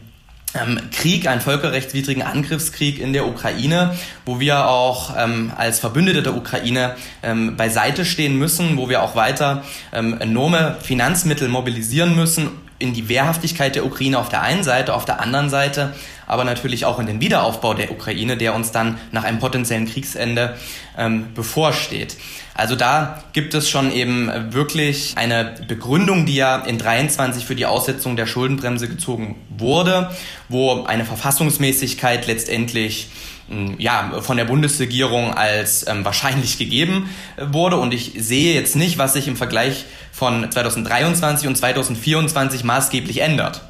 ähm, 0.60 0.80
Krieg, 0.90 1.28
einen 1.28 1.40
völkerrechtswidrigen 1.40 2.24
Angriffskrieg 2.24 2.98
in 2.98 3.12
der 3.12 3.24
Ukraine, 3.24 3.94
wo 4.24 4.40
wir 4.40 4.66
auch 4.66 5.14
ähm, 5.16 5.52
als 5.56 5.78
Verbündete 5.78 6.24
der 6.24 6.34
Ukraine 6.34 6.96
ähm, 7.22 7.56
beiseite 7.56 8.04
stehen 8.04 8.36
müssen, 8.36 8.76
wo 8.76 8.88
wir 8.88 9.00
auch 9.00 9.14
weiter 9.14 9.62
ähm, 9.92 10.20
enorme 10.20 10.76
Finanzmittel 10.82 11.46
mobilisieren 11.46 12.16
müssen 12.16 12.50
in 12.80 12.94
die 12.94 13.08
Wehrhaftigkeit 13.08 13.76
der 13.76 13.86
Ukraine 13.86 14.18
auf 14.18 14.28
der 14.28 14.42
einen 14.42 14.64
Seite, 14.64 14.94
auf 14.94 15.04
der 15.04 15.20
anderen 15.20 15.48
Seite 15.48 15.94
aber 16.26 16.44
natürlich 16.44 16.84
auch 16.84 16.98
in 16.98 17.06
den 17.06 17.20
Wiederaufbau 17.20 17.74
der 17.74 17.90
Ukraine, 17.90 18.36
der 18.36 18.54
uns 18.54 18.72
dann 18.72 18.98
nach 19.12 19.24
einem 19.24 19.38
potenziellen 19.38 19.86
Kriegsende 19.86 20.56
ähm, 20.98 21.34
bevorsteht. 21.34 22.16
Also 22.54 22.74
da 22.74 23.22
gibt 23.34 23.52
es 23.52 23.68
schon 23.68 23.92
eben 23.92 24.30
wirklich 24.52 25.12
eine 25.16 25.54
Begründung, 25.68 26.24
die 26.24 26.36
ja 26.36 26.56
in 26.56 26.78
23 26.78 27.44
für 27.44 27.54
die 27.54 27.66
Aussetzung 27.66 28.16
der 28.16 28.26
Schuldenbremse 28.26 28.88
gezogen 28.88 29.36
wurde, 29.50 30.10
wo 30.48 30.84
eine 30.84 31.04
Verfassungsmäßigkeit 31.04 32.26
letztendlich 32.26 33.10
hm, 33.48 33.74
ja, 33.78 34.20
von 34.22 34.38
der 34.38 34.46
Bundesregierung 34.46 35.34
als 35.34 35.86
ähm, 35.86 36.04
wahrscheinlich 36.04 36.56
gegeben 36.56 37.10
äh, 37.36 37.44
wurde. 37.52 37.76
Und 37.76 37.92
ich 37.92 38.12
sehe 38.16 38.54
jetzt 38.54 38.74
nicht, 38.74 38.96
was 38.96 39.12
sich 39.12 39.28
im 39.28 39.36
Vergleich 39.36 39.84
von 40.10 40.50
2023 40.50 41.46
und 41.46 41.56
2024 41.56 42.64
maßgeblich 42.64 43.20
ändert. 43.20 43.60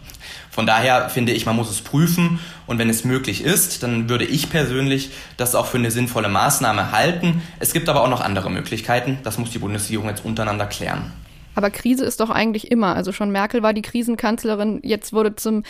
Von 0.57 0.65
daher 0.65 1.11
finde 1.11 1.33
ich, 1.33 1.45
man 1.45 1.55
muss 1.55 1.69
es 1.69 1.83
prüfen 1.83 2.39
und 2.67 2.79
wenn 2.79 2.89
es 2.89 3.05
möglich 3.05 3.45
ist, 3.45 3.83
dann 3.83 4.09
würde 4.09 4.25
ich 4.25 4.49
persönlich 4.49 5.11
das 5.37 5.55
auch 5.55 5.67
für 5.67 5.77
eine 5.77 5.91
sinnvolle 5.91 6.31
Maßnahme 6.31 6.93
halten. 6.93 7.43
Es 7.59 7.75
gibt 7.75 7.91
aber 7.91 8.03
auch 8.03 8.09
noch 8.09 8.23
andere 8.23 8.49
Möglichkeiten. 8.49 9.19
Das 9.23 9.37
muss 9.37 9.51
die 9.51 9.59
Bundesregierung 9.59 10.09
jetzt 10.09 10.25
untereinander 10.25 10.65
klären. 10.65 11.13
Aber 11.57 11.71
Krise 11.71 12.05
ist 12.05 12.21
doch 12.21 12.29
eigentlich 12.29 12.71
immer. 12.71 12.95
Also 12.95 13.13
schon 13.13 13.31
Merkel 13.31 13.63
war 13.63 13.73
die 13.73 13.83
Krisenkanzlerin. 13.83 14.81
Jetzt 14.83 15.15
wurde 15.15 15.35
zum 15.35 15.63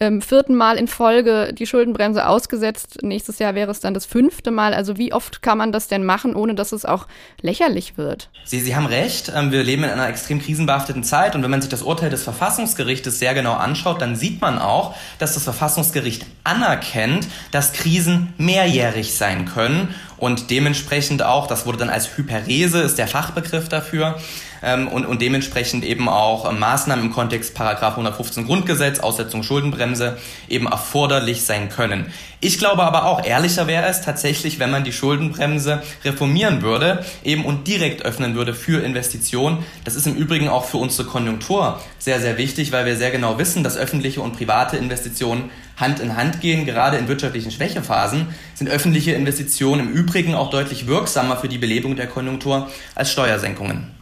ähm, 0.00 0.22
vierten 0.22 0.54
Mal 0.56 0.78
in 0.78 0.88
Folge 0.88 1.52
die 1.52 1.66
Schuldenbremse 1.66 2.26
ausgesetzt. 2.26 3.02
Nächstes 3.02 3.38
Jahr 3.38 3.54
wäre 3.54 3.70
es 3.70 3.80
dann 3.80 3.92
das 3.92 4.06
fünfte 4.06 4.50
Mal. 4.50 4.72
Also 4.72 4.96
wie 4.96 5.12
oft 5.12 5.42
kann 5.42 5.58
man 5.58 5.70
das 5.70 5.86
denn 5.86 6.04
machen, 6.04 6.34
ohne 6.34 6.54
dass 6.54 6.72
es 6.72 6.86
auch 6.86 7.06
lächerlich 7.42 7.98
wird? 7.98 8.30
Sie, 8.44 8.58
Sie 8.58 8.74
haben 8.74 8.86
recht. 8.86 9.30
Ähm, 9.36 9.52
wir 9.52 9.62
leben 9.62 9.84
in 9.84 9.90
einer 9.90 10.08
extrem 10.08 10.40
krisenbehafteten 10.40 11.04
Zeit. 11.04 11.36
Und 11.36 11.42
wenn 11.42 11.50
man 11.50 11.60
sich 11.60 11.70
das 11.70 11.82
Urteil 11.82 12.08
des 12.08 12.22
Verfassungsgerichtes 12.22 13.18
sehr 13.18 13.34
genau 13.34 13.52
anschaut, 13.52 14.00
dann 14.00 14.16
sieht 14.16 14.40
man 14.40 14.58
auch, 14.58 14.96
dass 15.18 15.34
das 15.34 15.44
Verfassungsgericht 15.44 16.24
anerkennt, 16.42 17.28
dass 17.50 17.74
Krisen 17.74 18.32
mehrjährig 18.38 19.14
sein 19.14 19.44
können 19.44 19.94
und 20.16 20.50
dementsprechend 20.50 21.22
auch, 21.22 21.46
das 21.46 21.66
wurde 21.66 21.78
dann 21.78 21.90
als 21.90 22.16
Hyperese, 22.16 22.80
ist 22.80 22.98
der 22.98 23.08
Fachbegriff 23.08 23.68
dafür, 23.68 24.18
ähm, 24.64 24.88
und, 24.88 25.04
und 25.04 25.20
dementsprechend 25.20 25.84
eben 25.84 26.08
auch 26.08 26.50
ähm, 26.50 26.58
Maßnahmen 26.58 27.04
im 27.04 27.12
Kontext 27.12 27.54
Paragraph 27.54 27.92
115 27.92 28.46
Grundgesetz, 28.46 28.98
Aussetzung 28.98 29.42
Schuldenbremse 29.42 30.16
eben 30.48 30.66
erforderlich 30.66 31.44
sein 31.44 31.68
können. 31.68 32.06
Ich 32.40 32.58
glaube 32.58 32.82
aber 32.82 33.06
auch, 33.06 33.24
ehrlicher 33.24 33.66
wäre 33.66 33.86
es 33.86 34.02
tatsächlich, 34.02 34.58
wenn 34.58 34.70
man 34.70 34.84
die 34.84 34.92
Schuldenbremse 34.92 35.82
reformieren 36.04 36.62
würde, 36.62 37.04
eben 37.22 37.44
und 37.44 37.68
direkt 37.68 38.04
öffnen 38.04 38.34
würde 38.34 38.54
für 38.54 38.82
Investitionen. 38.82 39.64
Das 39.84 39.94
ist 39.94 40.06
im 40.06 40.14
Übrigen 40.14 40.48
auch 40.48 40.64
für 40.64 40.78
unsere 40.78 41.08
Konjunktur 41.08 41.80
sehr, 41.98 42.20
sehr 42.20 42.36
wichtig, 42.36 42.72
weil 42.72 42.84
wir 42.86 42.96
sehr 42.96 43.10
genau 43.10 43.38
wissen, 43.38 43.64
dass 43.64 43.76
öffentliche 43.76 44.20
und 44.20 44.36
private 44.36 44.76
Investitionen 44.76 45.50
Hand 45.76 46.00
in 46.00 46.16
Hand 46.16 46.40
gehen. 46.40 46.66
Gerade 46.66 46.98
in 46.98 47.08
wirtschaftlichen 47.08 47.50
Schwächephasen 47.50 48.28
sind 48.54 48.68
öffentliche 48.68 49.12
Investitionen 49.12 49.88
im 49.88 49.92
Übrigen 49.92 50.34
auch 50.34 50.50
deutlich 50.50 50.86
wirksamer 50.86 51.36
für 51.36 51.48
die 51.48 51.58
Belebung 51.58 51.96
der 51.96 52.06
Konjunktur 52.06 52.68
als 52.94 53.10
Steuersenkungen. 53.10 53.93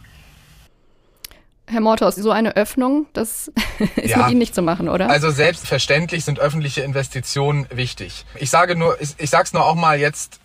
Herr 1.65 1.81
Mortos, 1.81 2.15
so 2.15 2.31
eine 2.31 2.55
Öffnung, 2.55 3.07
das 3.13 3.51
ist 3.95 4.09
ja. 4.09 4.17
mit 4.17 4.29
Ihnen 4.29 4.39
nicht 4.39 4.53
zu 4.53 4.61
machen, 4.61 4.89
oder? 4.89 5.09
Also 5.09 5.31
selbstverständlich 5.31 6.25
sind 6.25 6.39
öffentliche 6.39 6.81
Investitionen 6.81 7.67
wichtig. 7.71 8.25
Ich 8.39 8.49
sage 8.49 8.75
nur, 8.75 8.99
ich, 9.01 9.15
ich 9.17 9.29
sage 9.29 9.45
es 9.45 9.53
nur 9.53 9.65
auch 9.65 9.75
mal 9.75 9.99
jetzt 9.99 10.39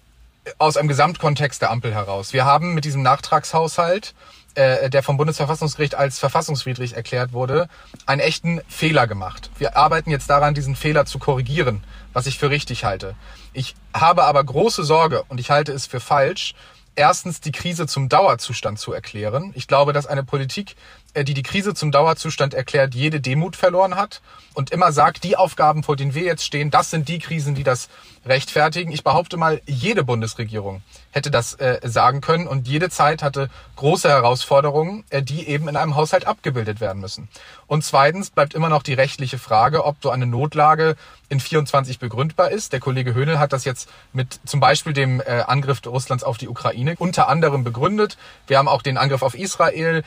aus 0.58 0.76
einem 0.76 0.88
Gesamtkontext 0.88 1.60
der 1.60 1.70
Ampel 1.70 1.92
heraus. 1.92 2.32
Wir 2.32 2.44
haben 2.44 2.74
mit 2.74 2.84
diesem 2.84 3.02
Nachtragshaushalt, 3.02 4.14
äh, 4.54 4.88
der 4.88 5.02
vom 5.02 5.16
Bundesverfassungsgericht 5.16 5.94
als 5.94 6.18
verfassungswidrig 6.18 6.94
erklärt 6.94 7.32
wurde, 7.32 7.68
einen 8.06 8.20
echten 8.20 8.60
Fehler 8.68 9.06
gemacht. 9.06 9.50
Wir 9.58 9.76
arbeiten 9.76 10.10
jetzt 10.10 10.30
daran, 10.30 10.54
diesen 10.54 10.76
Fehler 10.76 11.04
zu 11.04 11.18
korrigieren, 11.18 11.84
was 12.12 12.26
ich 12.26 12.38
für 12.38 12.50
richtig 12.50 12.84
halte. 12.84 13.14
Ich 13.52 13.74
habe 13.92 14.24
aber 14.24 14.42
große 14.42 14.84
Sorge 14.84 15.24
und 15.28 15.40
ich 15.40 15.50
halte 15.50 15.72
es 15.72 15.86
für 15.86 16.00
falsch, 16.00 16.54
erstens 16.98 17.40
die 17.40 17.52
Krise 17.52 17.86
zum 17.86 18.08
Dauerzustand 18.08 18.78
zu 18.78 18.92
erklären. 18.92 19.52
Ich 19.54 19.68
glaube, 19.68 19.92
dass 19.92 20.06
eine 20.06 20.24
Politik, 20.24 20.74
die 21.16 21.34
die 21.34 21.42
Krise 21.42 21.74
zum 21.74 21.90
Dauerzustand 21.90 22.54
erklärt, 22.54 22.94
jede 22.94 23.20
Demut 23.20 23.56
verloren 23.56 23.96
hat 23.96 24.20
und 24.54 24.70
immer 24.70 24.92
sagt, 24.92 25.24
die 25.24 25.36
Aufgaben, 25.36 25.82
vor 25.82 25.96
denen 25.96 26.14
wir 26.14 26.22
jetzt 26.22 26.44
stehen, 26.44 26.70
das 26.70 26.90
sind 26.90 27.08
die 27.08 27.18
Krisen, 27.18 27.54
die 27.54 27.64
das 27.64 27.88
rechtfertigen. 28.26 28.92
Ich 28.92 29.04
behaupte 29.04 29.36
mal, 29.36 29.60
jede 29.66 30.04
Bundesregierung 30.04 30.82
hätte 31.10 31.30
das 31.30 31.54
äh, 31.54 31.80
sagen 31.84 32.20
können 32.20 32.46
und 32.46 32.68
jede 32.68 32.90
Zeit 32.90 33.22
hatte 33.22 33.48
große 33.76 34.08
Herausforderungen, 34.08 35.04
äh, 35.10 35.22
die 35.22 35.48
eben 35.48 35.68
in 35.68 35.76
einem 35.76 35.96
Haushalt 35.96 36.26
abgebildet 36.26 36.80
werden 36.80 37.00
müssen. 37.00 37.28
Und 37.66 37.84
zweitens 37.84 38.30
bleibt 38.30 38.54
immer 38.54 38.68
noch 38.68 38.82
die 38.82 38.94
rechtliche 38.94 39.38
Frage, 39.38 39.84
ob 39.84 39.96
so 40.02 40.10
eine 40.10 40.26
Notlage 40.26 40.96
in 41.28 41.40
24 41.40 41.98
begründbar 41.98 42.50
ist. 42.50 42.72
Der 42.72 42.80
Kollege 42.80 43.14
Höhnel 43.14 43.38
hat 43.38 43.52
das 43.52 43.64
jetzt 43.64 43.88
mit 44.12 44.40
zum 44.44 44.60
Beispiel 44.60 44.92
dem 44.92 45.20
äh, 45.20 45.42
Angriff 45.46 45.80
Russlands 45.86 46.24
auf 46.24 46.38
die 46.38 46.48
Ukraine 46.48 46.94
unter 46.98 47.28
anderem 47.28 47.64
begründet. 47.64 48.18
Wir 48.46 48.58
haben 48.58 48.68
auch 48.68 48.82
den 48.82 48.98
Angriff 48.98 49.22
auf 49.22 49.34
Israel 49.34 49.98
äh, 49.98 50.02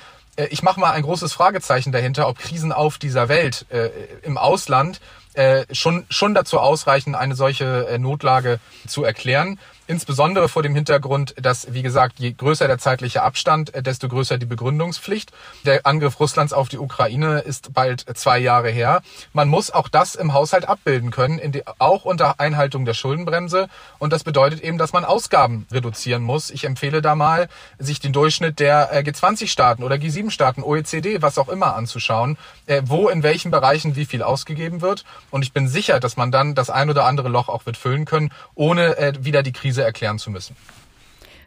ich 0.49 0.63
mache 0.63 0.79
mal 0.79 0.91
ein 0.91 1.03
großes 1.03 1.33
Fragezeichen 1.33 1.91
dahinter, 1.91 2.27
ob 2.27 2.39
Krisen 2.39 2.71
auf 2.71 2.97
dieser 2.97 3.29
Welt 3.29 3.65
äh, 3.69 3.89
im 4.23 4.37
Ausland 4.37 5.01
äh, 5.33 5.65
schon, 5.71 6.05
schon 6.09 6.33
dazu 6.33 6.59
ausreichen, 6.59 7.15
eine 7.15 7.35
solche 7.35 7.87
äh, 7.87 7.97
Notlage 7.97 8.59
zu 8.87 9.03
erklären. 9.03 9.59
Insbesondere 9.91 10.47
vor 10.47 10.63
dem 10.63 10.73
Hintergrund, 10.73 11.35
dass, 11.35 11.73
wie 11.73 11.81
gesagt, 11.81 12.17
je 12.17 12.31
größer 12.31 12.65
der 12.65 12.77
zeitliche 12.77 13.23
Abstand, 13.23 13.73
äh, 13.73 13.83
desto 13.83 14.07
größer 14.07 14.37
die 14.37 14.45
Begründungspflicht. 14.45 15.33
Der 15.65 15.85
Angriff 15.85 16.17
Russlands 16.17 16.53
auf 16.53 16.69
die 16.69 16.77
Ukraine 16.77 17.39
ist 17.39 17.73
bald 17.73 18.05
zwei 18.17 18.39
Jahre 18.39 18.69
her. 18.69 19.01
Man 19.33 19.49
muss 19.49 19.69
auch 19.69 19.89
das 19.89 20.15
im 20.15 20.33
Haushalt 20.33 20.65
abbilden 20.65 21.11
können, 21.11 21.51
die, 21.51 21.63
auch 21.77 22.05
unter 22.05 22.39
Einhaltung 22.39 22.85
der 22.85 22.93
Schuldenbremse. 22.93 23.67
Und 23.99 24.13
das 24.13 24.23
bedeutet 24.23 24.61
eben, 24.61 24.77
dass 24.77 24.93
man 24.93 25.03
Ausgaben 25.03 25.67
reduzieren 25.69 26.23
muss. 26.23 26.51
Ich 26.51 26.63
empfehle 26.63 27.01
da 27.01 27.15
mal, 27.15 27.49
sich 27.77 27.99
den 27.99 28.13
Durchschnitt 28.13 28.61
der 28.61 28.93
äh, 28.93 28.99
G20-Staaten 28.99 29.83
oder 29.83 29.97
G7-Staaten, 29.97 30.63
OECD, 30.63 31.21
was 31.21 31.37
auch 31.37 31.49
immer 31.49 31.75
anzuschauen, 31.75 32.37
äh, 32.65 32.81
wo 32.85 33.09
in 33.09 33.23
welchen 33.23 33.51
Bereichen 33.51 33.97
wie 33.97 34.05
viel 34.05 34.23
ausgegeben 34.23 34.79
wird. 34.79 35.03
Und 35.31 35.41
ich 35.41 35.51
bin 35.51 35.67
sicher, 35.67 35.99
dass 35.99 36.15
man 36.15 36.31
dann 36.31 36.55
das 36.55 36.69
ein 36.69 36.89
oder 36.89 37.03
andere 37.03 37.27
Loch 37.27 37.49
auch 37.49 37.65
wird 37.65 37.75
füllen 37.75 38.05
können, 38.05 38.31
ohne 38.55 38.95
wieder 39.19 39.43
die 39.43 39.51
Krise 39.51 39.80
Krise 39.81 39.83
erklären 39.83 40.19
zu 40.19 40.29
müssen. 40.31 40.55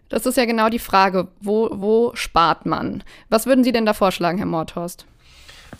Das 0.08 0.26
ist 0.26 0.36
ja 0.36 0.44
genau 0.44 0.68
die 0.68 0.78
Frage. 0.78 1.28
Wo, 1.40 1.70
wo 1.72 2.12
spart 2.14 2.66
man? 2.66 3.02
Was 3.30 3.46
würden 3.46 3.64
Sie 3.64 3.72
denn 3.72 3.86
da 3.86 3.94
vorschlagen, 3.94 4.38
Herr 4.38 4.46
Mordhorst? 4.46 5.06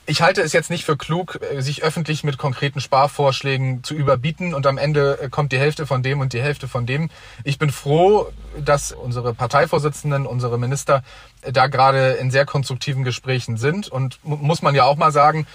Ich 0.07 0.23
halte 0.23 0.43
es 0.43 0.53
jetzt 0.53 0.71
nicht 0.71 0.85
für 0.85 0.97
klug, 0.97 1.39
äh, 1.41 1.61
sich 1.61 1.83
öffentlich 1.83 2.25
mit 2.25 2.37
konkreten 2.37 2.81
Sparvorschlägen 2.81 3.85
zu 3.85 3.95
überbieten 3.95 4.53
und 4.53 4.67
am 4.67 4.77
Ende 4.77 5.19
äh, 5.21 5.29
kommt 5.29 5.53
die 5.53 5.59
Hälfte 5.59 5.87
von 5.87 6.03
dem 6.03 6.21
und 6.21 6.33
die 6.33 6.43
Hälfte 6.43 6.69
von 6.69 6.85
dem. 6.85 7.11
Ich 7.45 7.59
bin 7.59 7.71
froh, 7.71 8.27
dass 8.59 8.93
unsere 8.93 9.35
Parteivorsitzenden, 9.35 10.27
unsere 10.27 10.59
Minister 10.59 11.03
da 11.53 11.67
gerade 11.67 12.13
in 12.13 12.31
sehr 12.31 12.47
konstruktiven 12.47 13.05
Gesprächen 13.05 13.57
sind 13.57 13.89
und 13.89 14.19
muss 14.23 14.63
man 14.63 14.75
ja 14.75 14.85
auch 14.85 14.97
mal 14.97 15.13
sagen, 15.13 15.47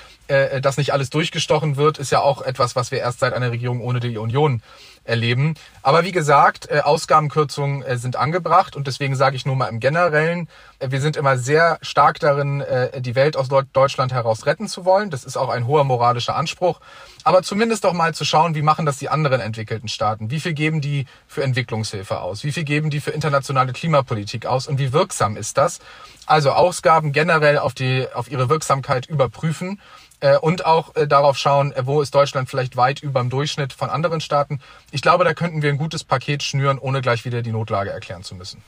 dass 0.62 0.78
nicht 0.78 0.94
alles 0.94 1.10
durchgestochen 1.10 1.76
wird, 1.76 1.98
ist 1.98 2.12
ja 2.12 2.22
auch 2.22 2.44
etwas, 2.44 2.76
was 2.76 2.92
wir 2.92 3.00
erst 3.00 3.20
seit 3.20 3.34
einer 3.34 3.50
Regierung 3.50 3.82
ohne 3.82 4.00
die 4.00 4.18
Union 4.18 4.62
erleben. 5.10 5.56
Aber 5.82 6.04
wie 6.04 6.12
gesagt, 6.12 6.70
äh, 6.70 6.82
Ausgabenkürzungen 6.82 7.82
äh, 7.82 7.98
sind 7.98 8.16
angebracht 8.16 8.76
und 8.76 8.88
deswegen 8.88 9.16
sage 9.16 9.36
ich 9.36 9.46
nur 9.46 9.56
mal 9.56 9.68
im 9.68 9.80
Generellen, 9.80 10.48
äh, 10.78 10.92
wir 10.92 11.02
sind 11.02 11.18
immer 11.18 11.38
sehr 11.38 11.80
stark 11.82 12.20
darin, 12.20 12.64
die 13.00 13.16
Welt 13.16 13.36
aus 13.36 13.48
Deutschland 13.74 14.14
heraus 14.14 14.46
retten 14.46 14.68
zu 14.68 14.86
wollen. 14.86 15.10
Das 15.10 15.24
ist 15.24 15.38
auch 15.38 15.50
ein 15.50 15.66
hoher 15.66 15.84
moralischer 15.84 16.36
Anspruch. 16.36 16.80
Aber 17.24 17.42
zumindest 17.42 17.84
doch 17.84 17.94
mal 17.94 18.14
zu 18.14 18.26
schauen, 18.26 18.56
wie 18.56 18.62
machen 18.62 18.86
das 18.86 18.98
die 18.98 19.10
anderen 19.10 19.42
entwickelten 19.42 19.88
Staaten? 19.88 20.30
Wie 20.30 20.40
viel 20.40 20.54
geben 20.54 20.82
die 20.82 21.06
für 21.28 21.44
Entwicklungshilfe 21.44 22.22
aus? 22.22 22.44
Wie 22.44 22.52
viel 22.52 22.64
geben 22.64 22.90
die 22.90 23.00
für 23.00 23.12
internationale 23.12 23.74
Klimapolitik 23.74 24.46
aus? 24.46 24.68
Und 24.68 24.80
wie 24.80 24.94
wirksam 24.94 25.38
ist 25.38 25.58
das? 25.58 25.79
Also 26.26 26.52
Ausgaben 26.52 27.12
generell 27.12 27.58
auf 27.58 27.74
die, 27.74 28.08
auf 28.14 28.30
ihre 28.30 28.50
Wirksamkeit 28.50 29.08
überprüfen 29.08 29.80
äh, 30.20 30.38
und 30.38 30.66
auch 30.66 30.96
äh, 30.96 31.08
darauf 31.08 31.38
schauen, 31.38 31.72
äh, 31.72 31.86
wo 31.86 32.02
ist 32.02 32.14
Deutschland 32.14 32.50
vielleicht 32.50 32.78
weit 32.78 33.02
über 33.02 33.20
dem 33.20 33.30
Durchschnitt 33.30 33.74
von 33.74 33.90
anderen 33.90 34.22
Staaten. 34.22 34.60
Ich 34.92 35.02
glaube, 35.02 35.24
da 35.24 35.34
könnten 35.34 35.62
wir 35.62 35.70
ein 35.70 35.78
gutes 35.78 36.04
Paket 36.04 36.44
schnüren, 36.44 36.78
ohne 36.78 37.02
gleich 37.02 37.26
wieder 37.26 37.42
die 37.42 37.52
Notlage 37.52 37.90
erklären 37.90 38.24
zu 38.24 38.36
müssen. 38.36 38.62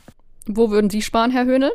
Wo 0.47 0.71
würden 0.71 0.89
Sie 0.89 1.01
sparen, 1.01 1.31
Herr 1.31 1.45
Höhnel? 1.45 1.71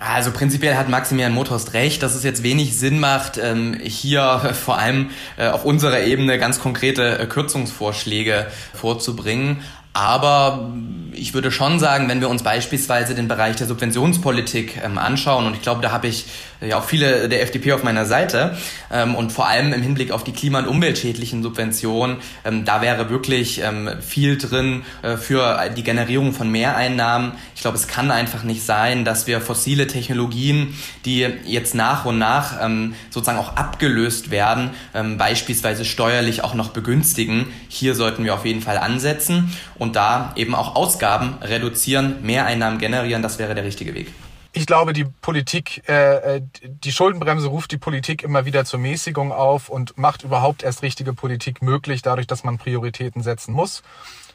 Also 0.00 0.32
prinzipiell 0.32 0.74
hat 0.76 0.88
Maximilian 0.88 1.32
Motorst 1.32 1.72
recht, 1.72 2.02
dass 2.02 2.16
es 2.16 2.24
jetzt 2.24 2.42
wenig 2.42 2.76
Sinn 2.76 2.98
macht, 2.98 3.38
ähm, 3.38 3.78
hier 3.80 4.52
vor 4.64 4.76
allem 4.76 5.10
äh, 5.36 5.48
auf 5.48 5.64
unserer 5.64 6.00
Ebene 6.00 6.38
ganz 6.38 6.58
konkrete 6.60 7.18
äh, 7.18 7.26
Kürzungsvorschläge 7.26 8.48
vorzubringen. 8.74 9.62
Aber 9.94 10.72
ich 11.12 11.34
würde 11.34 11.50
schon 11.50 11.78
sagen, 11.78 12.08
wenn 12.08 12.20
wir 12.20 12.28
uns 12.28 12.42
beispielsweise 12.42 13.14
den 13.14 13.28
Bereich 13.28 13.56
der 13.56 13.66
Subventionspolitik 13.66 14.80
ähm, 14.84 14.98
anschauen, 14.98 15.46
und 15.46 15.54
ich 15.54 15.62
glaube, 15.62 15.80
da 15.80 15.92
habe 15.92 16.08
ich 16.08 16.26
ja 16.60 16.78
auch 16.78 16.84
viele 16.84 17.28
der 17.28 17.42
FDP 17.42 17.72
auf 17.72 17.82
meiner 17.82 18.04
Seite, 18.04 18.56
ähm, 18.92 19.14
und 19.14 19.32
vor 19.32 19.48
allem 19.48 19.72
im 19.72 19.82
Hinblick 19.82 20.10
auf 20.10 20.24
die 20.24 20.32
klima- 20.32 20.60
und 20.60 20.68
umweltschädlichen 20.68 21.42
Subventionen, 21.42 22.18
ähm, 22.44 22.64
da 22.64 22.80
wäre 22.82 23.10
wirklich 23.10 23.60
ähm, 23.62 23.90
viel 24.00 24.38
drin 24.38 24.84
äh, 25.02 25.16
für 25.16 25.70
die 25.76 25.82
Generierung 25.82 26.32
von 26.32 26.50
Mehreinnahmen. 26.50 27.32
Ich 27.54 27.60
glaube, 27.60 27.76
es 27.76 27.88
kann 27.88 28.10
einfach 28.10 28.42
nicht 28.42 28.64
sein, 28.64 29.04
dass 29.04 29.26
wir 29.26 29.40
fossile 29.40 29.86
Technologien, 29.86 30.74
die 31.04 31.26
jetzt 31.44 31.74
nach 31.74 32.04
und 32.04 32.18
nach 32.18 32.64
ähm, 32.64 32.94
sozusagen 33.10 33.38
auch 33.38 33.56
abgelöst 33.56 34.30
werden, 34.30 34.70
ähm, 34.94 35.18
beispielsweise 35.18 35.84
steuerlich 35.84 36.44
auch 36.44 36.54
noch 36.54 36.70
begünstigen. 36.70 37.46
Hier 37.68 37.94
sollten 37.94 38.24
wir 38.24 38.34
auf 38.34 38.44
jeden 38.44 38.62
Fall 38.62 38.78
ansetzen 38.78 39.56
und 39.76 39.96
da 39.96 40.32
eben 40.36 40.54
auch 40.54 40.76
Ausgaben 40.76 41.34
reduzieren, 41.42 42.16
Mehreinnahmen 42.22 42.78
generieren, 42.78 43.22
das 43.22 43.38
wäre 43.38 43.54
der 43.54 43.64
richtige 43.64 43.94
Weg. 43.94 44.12
Ich 44.56 44.66
glaube, 44.66 44.92
die 44.92 45.04
Politik, 45.04 45.82
äh, 45.88 46.36
äh, 46.36 46.42
die 46.62 46.92
Schuldenbremse 46.92 47.48
ruft 47.48 47.72
die 47.72 47.76
Politik 47.76 48.22
immer 48.22 48.44
wieder 48.44 48.64
zur 48.64 48.78
Mäßigung 48.78 49.32
auf 49.32 49.68
und 49.68 49.98
macht 49.98 50.22
überhaupt 50.22 50.62
erst 50.62 50.82
richtige 50.82 51.12
Politik 51.12 51.60
möglich, 51.60 52.02
dadurch, 52.02 52.28
dass 52.28 52.44
man 52.44 52.56
Prioritäten 52.56 53.20
setzen 53.20 53.52
muss. 53.52 53.82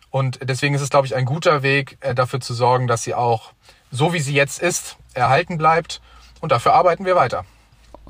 Und 0.10 0.40
deswegen 0.44 0.76
ist 0.76 0.82
es, 0.82 0.90
glaube 0.90 1.08
ich, 1.08 1.16
ein 1.16 1.24
guter 1.24 1.64
Weg, 1.64 1.98
äh, 2.02 2.14
dafür 2.14 2.42
zu 2.42 2.54
sorgen, 2.54 2.86
dass 2.86 3.04
sie 3.04 3.16
auch 3.16 3.54
so, 3.92 4.12
wie 4.12 4.20
sie 4.20 4.34
jetzt 4.34 4.62
ist, 4.62 4.98
erhalten 5.14 5.58
bleibt. 5.58 6.02
Und 6.42 6.52
dafür 6.52 6.74
arbeiten 6.74 7.06
wir 7.06 7.16
weiter. 7.16 7.46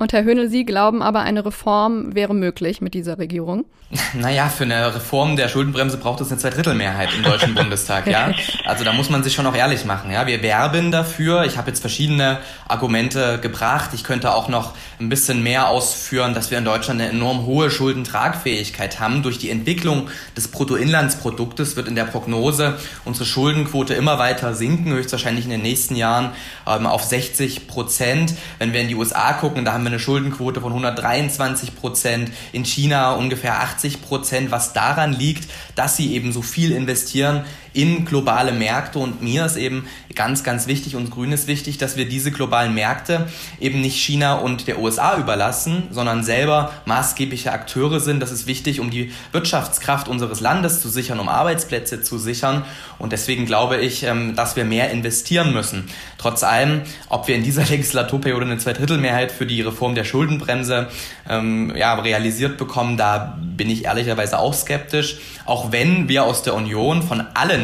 Und 0.00 0.14
Herr 0.14 0.24
Höhnel, 0.24 0.48
Sie 0.48 0.64
glauben 0.64 1.02
aber, 1.02 1.20
eine 1.20 1.44
Reform 1.44 2.14
wäre 2.14 2.34
möglich 2.34 2.80
mit 2.80 2.94
dieser 2.94 3.18
Regierung? 3.18 3.66
Naja, 4.14 4.48
für 4.48 4.64
eine 4.64 4.94
Reform 4.94 5.36
der 5.36 5.48
Schuldenbremse 5.48 5.96
braucht 5.96 6.20
es 6.20 6.30
eine 6.30 6.38
Zweidrittelmehrheit 6.38 7.10
im 7.16 7.22
Deutschen 7.22 7.54
Bundestag, 7.54 8.06
ja. 8.06 8.32
Also 8.64 8.84
da 8.84 8.92
muss 8.92 9.10
man 9.10 9.22
sich 9.22 9.34
schon 9.34 9.46
auch 9.46 9.54
ehrlich 9.54 9.84
machen, 9.84 10.10
ja. 10.10 10.26
Wir 10.26 10.42
werben 10.42 10.90
dafür. 10.90 11.44
Ich 11.44 11.58
habe 11.58 11.68
jetzt 11.68 11.80
verschiedene 11.80 12.38
Argumente 12.68 13.38
gebracht. 13.40 13.90
Ich 13.92 14.04
könnte 14.04 14.34
auch 14.34 14.48
noch 14.48 14.74
ein 15.00 15.08
bisschen 15.08 15.42
mehr 15.42 15.68
ausführen, 15.68 16.34
dass 16.34 16.50
wir 16.50 16.58
in 16.58 16.64
Deutschland 16.64 17.00
eine 17.00 17.10
enorm 17.10 17.46
hohe 17.46 17.70
Schuldentragfähigkeit 17.70 19.00
haben. 19.00 19.22
Durch 19.22 19.38
die 19.38 19.50
Entwicklung 19.50 20.08
des 20.36 20.48
Bruttoinlandsproduktes 20.48 21.76
wird 21.76 21.88
in 21.88 21.94
der 21.94 22.04
Prognose 22.04 22.78
unsere 23.04 23.26
Schuldenquote 23.26 23.94
immer 23.94 24.18
weiter 24.18 24.54
sinken, 24.54 24.92
höchstwahrscheinlich 24.92 25.44
in 25.44 25.50
den 25.50 25.62
nächsten 25.62 25.96
Jahren 25.96 26.30
ähm, 26.66 26.86
auf 26.86 27.04
60 27.04 27.66
Prozent. 27.66 28.34
Wenn 28.58 28.72
wir 28.72 28.80
in 28.80 28.88
die 28.88 28.94
USA 28.94 29.32
gucken, 29.34 29.64
da 29.64 29.72
haben 29.72 29.84
wir 29.84 29.89
eine 29.90 30.00
Schuldenquote 30.00 30.60
von 30.60 30.72
123 30.72 31.76
Prozent, 31.76 32.30
in 32.52 32.64
China 32.64 33.12
ungefähr 33.12 33.60
80 33.60 34.02
Prozent, 34.02 34.50
was 34.50 34.72
daran 34.72 35.12
liegt, 35.12 35.50
dass 35.74 35.96
sie 35.96 36.14
eben 36.14 36.32
so 36.32 36.42
viel 36.42 36.72
investieren 36.72 37.44
in 37.72 38.04
globale 38.04 38.52
Märkte. 38.52 38.98
Und 38.98 39.22
mir 39.22 39.46
ist 39.46 39.56
eben 39.56 39.86
ganz, 40.14 40.44
ganz 40.44 40.66
wichtig, 40.66 40.96
und 40.96 41.10
Grün 41.10 41.32
ist 41.32 41.46
wichtig, 41.46 41.78
dass 41.78 41.96
wir 41.96 42.08
diese 42.08 42.30
globalen 42.30 42.74
Märkte 42.74 43.28
eben 43.60 43.80
nicht 43.80 43.96
China 43.96 44.34
und 44.34 44.66
der 44.66 44.78
USA 44.78 45.16
überlassen, 45.16 45.84
sondern 45.90 46.24
selber 46.24 46.72
maßgebliche 46.86 47.52
Akteure 47.52 48.00
sind. 48.00 48.20
Das 48.20 48.32
ist 48.32 48.46
wichtig, 48.46 48.80
um 48.80 48.90
die 48.90 49.12
Wirtschaftskraft 49.32 50.08
unseres 50.08 50.40
Landes 50.40 50.80
zu 50.80 50.88
sichern, 50.88 51.20
um 51.20 51.28
Arbeitsplätze 51.28 52.02
zu 52.02 52.18
sichern. 52.18 52.64
Und 52.98 53.12
deswegen 53.12 53.46
glaube 53.46 53.78
ich, 53.78 54.02
ähm, 54.02 54.34
dass 54.34 54.56
wir 54.56 54.64
mehr 54.64 54.90
investieren 54.90 55.52
müssen. 55.52 55.88
Trotz 56.18 56.42
allem, 56.42 56.82
ob 57.08 57.28
wir 57.28 57.36
in 57.36 57.42
dieser 57.42 57.64
Legislaturperiode 57.70 58.46
eine 58.46 58.58
Zweidrittelmehrheit 58.58 59.32
für 59.32 59.46
die 59.46 59.62
Reform 59.62 59.94
der 59.94 60.04
Schuldenbremse 60.04 60.88
ähm, 61.28 61.74
ja, 61.76 61.94
realisiert 61.94 62.58
bekommen, 62.58 62.96
da 62.96 63.38
bin 63.40 63.70
ich 63.70 63.84
ehrlicherweise 63.84 64.38
auch 64.38 64.54
skeptisch. 64.54 65.18
Auch 65.46 65.72
wenn 65.72 66.08
wir 66.08 66.24
aus 66.24 66.42
der 66.42 66.54
Union 66.54 67.02
von 67.02 67.26
allen, 67.34 67.59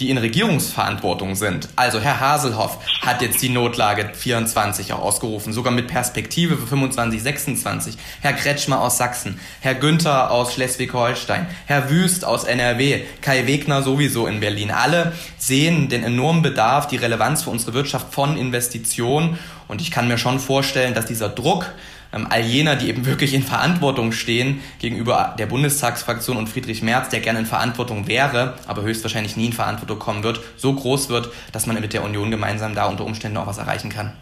die 0.00 0.10
in 0.10 0.18
Regierungsverantwortung 0.18 1.34
sind, 1.34 1.68
also 1.76 2.00
Herr 2.00 2.20
Haselhoff 2.20 2.78
hat 3.02 3.20
jetzt 3.20 3.42
die 3.42 3.50
Notlage 3.50 4.10
24 4.14 4.92
auch 4.94 5.00
ausgerufen, 5.00 5.52
sogar 5.52 5.72
mit 5.72 5.88
Perspektive 5.88 6.56
für 6.56 6.66
25, 6.66 7.22
26, 7.22 7.98
Herr 8.20 8.32
Kretschmer 8.32 8.80
aus 8.80 8.96
Sachsen, 8.96 9.38
Herr 9.60 9.74
Günther 9.74 10.30
aus 10.30 10.54
Schleswig-Holstein, 10.54 11.46
Herr 11.66 11.90
Wüst 11.90 12.24
aus 12.24 12.44
NRW, 12.44 13.02
Kai 13.20 13.46
Wegner 13.46 13.82
sowieso 13.82 14.26
in 14.26 14.40
Berlin. 14.40 14.70
Alle 14.70 15.12
sehen 15.36 15.88
den 15.88 16.02
enormen 16.02 16.42
Bedarf, 16.42 16.86
die 16.86 16.96
Relevanz 16.96 17.42
für 17.42 17.50
unsere 17.50 17.74
Wirtschaft 17.74 18.14
von 18.14 18.36
Investitionen. 18.38 19.38
Und 19.68 19.80
ich 19.80 19.90
kann 19.90 20.08
mir 20.08 20.18
schon 20.18 20.40
vorstellen, 20.40 20.94
dass 20.94 21.06
dieser 21.06 21.28
Druck 21.28 21.72
all 22.12 22.42
jener, 22.42 22.76
die 22.76 22.88
eben 22.88 23.06
wirklich 23.06 23.34
in 23.34 23.42
Verantwortung 23.42 24.12
stehen 24.12 24.60
gegenüber 24.78 25.34
der 25.38 25.46
Bundestagsfraktion 25.46 26.36
und 26.36 26.48
Friedrich 26.48 26.82
Merz, 26.82 27.08
der 27.08 27.20
gerne 27.20 27.38
in 27.38 27.46
Verantwortung 27.46 28.06
wäre, 28.08 28.54
aber 28.66 28.82
höchstwahrscheinlich 28.82 29.36
nie 29.36 29.46
in 29.46 29.52
Verantwortung 29.52 29.98
kommen 29.98 30.22
wird, 30.22 30.40
so 30.56 30.74
groß 30.74 31.08
wird, 31.08 31.30
dass 31.52 31.66
man 31.66 31.80
mit 31.80 31.92
der 31.92 32.04
Union 32.04 32.30
gemeinsam 32.30 32.74
da 32.74 32.86
unter 32.86 33.04
Umständen 33.04 33.36
auch 33.36 33.46
was 33.46 33.58
erreichen 33.58 33.90
kann. 33.90 34.12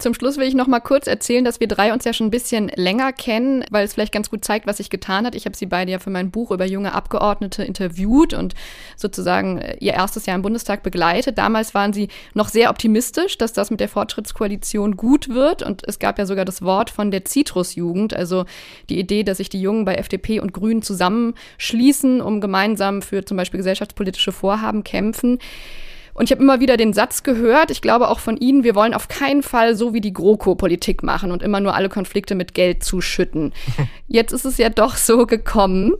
Zum 0.00 0.14
Schluss 0.14 0.38
will 0.38 0.48
ich 0.48 0.54
noch 0.54 0.66
mal 0.66 0.80
kurz 0.80 1.06
erzählen, 1.06 1.44
dass 1.44 1.60
wir 1.60 1.68
drei 1.68 1.92
uns 1.92 2.04
ja 2.06 2.14
schon 2.14 2.28
ein 2.28 2.30
bisschen 2.30 2.72
länger 2.74 3.12
kennen, 3.12 3.66
weil 3.70 3.84
es 3.84 3.92
vielleicht 3.92 4.14
ganz 4.14 4.30
gut 4.30 4.42
zeigt, 4.42 4.66
was 4.66 4.78
sich 4.78 4.88
getan 4.88 5.26
hat. 5.26 5.34
Ich 5.34 5.44
habe 5.44 5.54
sie 5.54 5.66
beide 5.66 5.92
ja 5.92 5.98
für 5.98 6.08
mein 6.08 6.30
Buch 6.30 6.52
über 6.52 6.64
junge 6.64 6.94
Abgeordnete 6.94 7.64
interviewt 7.64 8.32
und 8.32 8.54
sozusagen 8.96 9.58
äh, 9.58 9.76
ihr 9.78 9.92
erstes 9.92 10.24
Jahr 10.24 10.36
im 10.36 10.42
Bundestag 10.42 10.82
begleitet. 10.82 11.36
Damals 11.36 11.74
waren 11.74 11.92
sie 11.92 12.08
noch 12.32 12.48
sehr 12.48 12.70
optimistisch, 12.70 13.36
dass 13.36 13.52
das 13.52 13.70
mit 13.70 13.80
der 13.80 13.90
Fortschrittskoalition 13.90 14.96
gut 14.96 15.28
wird 15.28 15.62
und 15.62 15.86
es 15.86 15.98
gab 15.98 16.18
ja 16.18 16.24
sogar 16.24 16.46
das 16.46 16.62
Wort 16.62 16.88
von 16.88 17.10
der 17.10 17.26
Zitrusjugend, 17.26 18.14
also 18.14 18.46
die 18.88 18.98
Idee, 18.98 19.22
dass 19.22 19.36
sich 19.36 19.50
die 19.50 19.60
Jungen 19.60 19.84
bei 19.84 19.96
FDP 19.96 20.40
und 20.40 20.54
Grünen 20.54 20.80
zusammenschließen, 20.80 22.22
um 22.22 22.40
gemeinsam 22.40 23.02
für 23.02 23.26
zum 23.26 23.36
Beispiel 23.36 23.58
gesellschaftspolitische 23.58 24.32
Vorhaben 24.32 24.82
kämpfen. 24.82 25.38
Und 26.14 26.24
ich 26.24 26.32
habe 26.32 26.42
immer 26.42 26.60
wieder 26.60 26.76
den 26.76 26.92
Satz 26.92 27.22
gehört, 27.22 27.70
ich 27.70 27.82
glaube 27.82 28.08
auch 28.08 28.20
von 28.20 28.36
Ihnen, 28.36 28.64
wir 28.64 28.74
wollen 28.74 28.94
auf 28.94 29.08
keinen 29.08 29.42
Fall 29.42 29.74
so 29.76 29.94
wie 29.94 30.00
die 30.00 30.12
GroKo 30.12 30.54
Politik 30.54 31.02
machen 31.02 31.32
und 31.32 31.42
immer 31.42 31.60
nur 31.60 31.74
alle 31.74 31.88
Konflikte 31.88 32.34
mit 32.34 32.54
Geld 32.54 32.82
zuschütten. 32.82 33.52
Jetzt 34.08 34.32
ist 34.32 34.44
es 34.44 34.58
ja 34.58 34.68
doch 34.68 34.96
so 34.96 35.26
gekommen. 35.26 35.94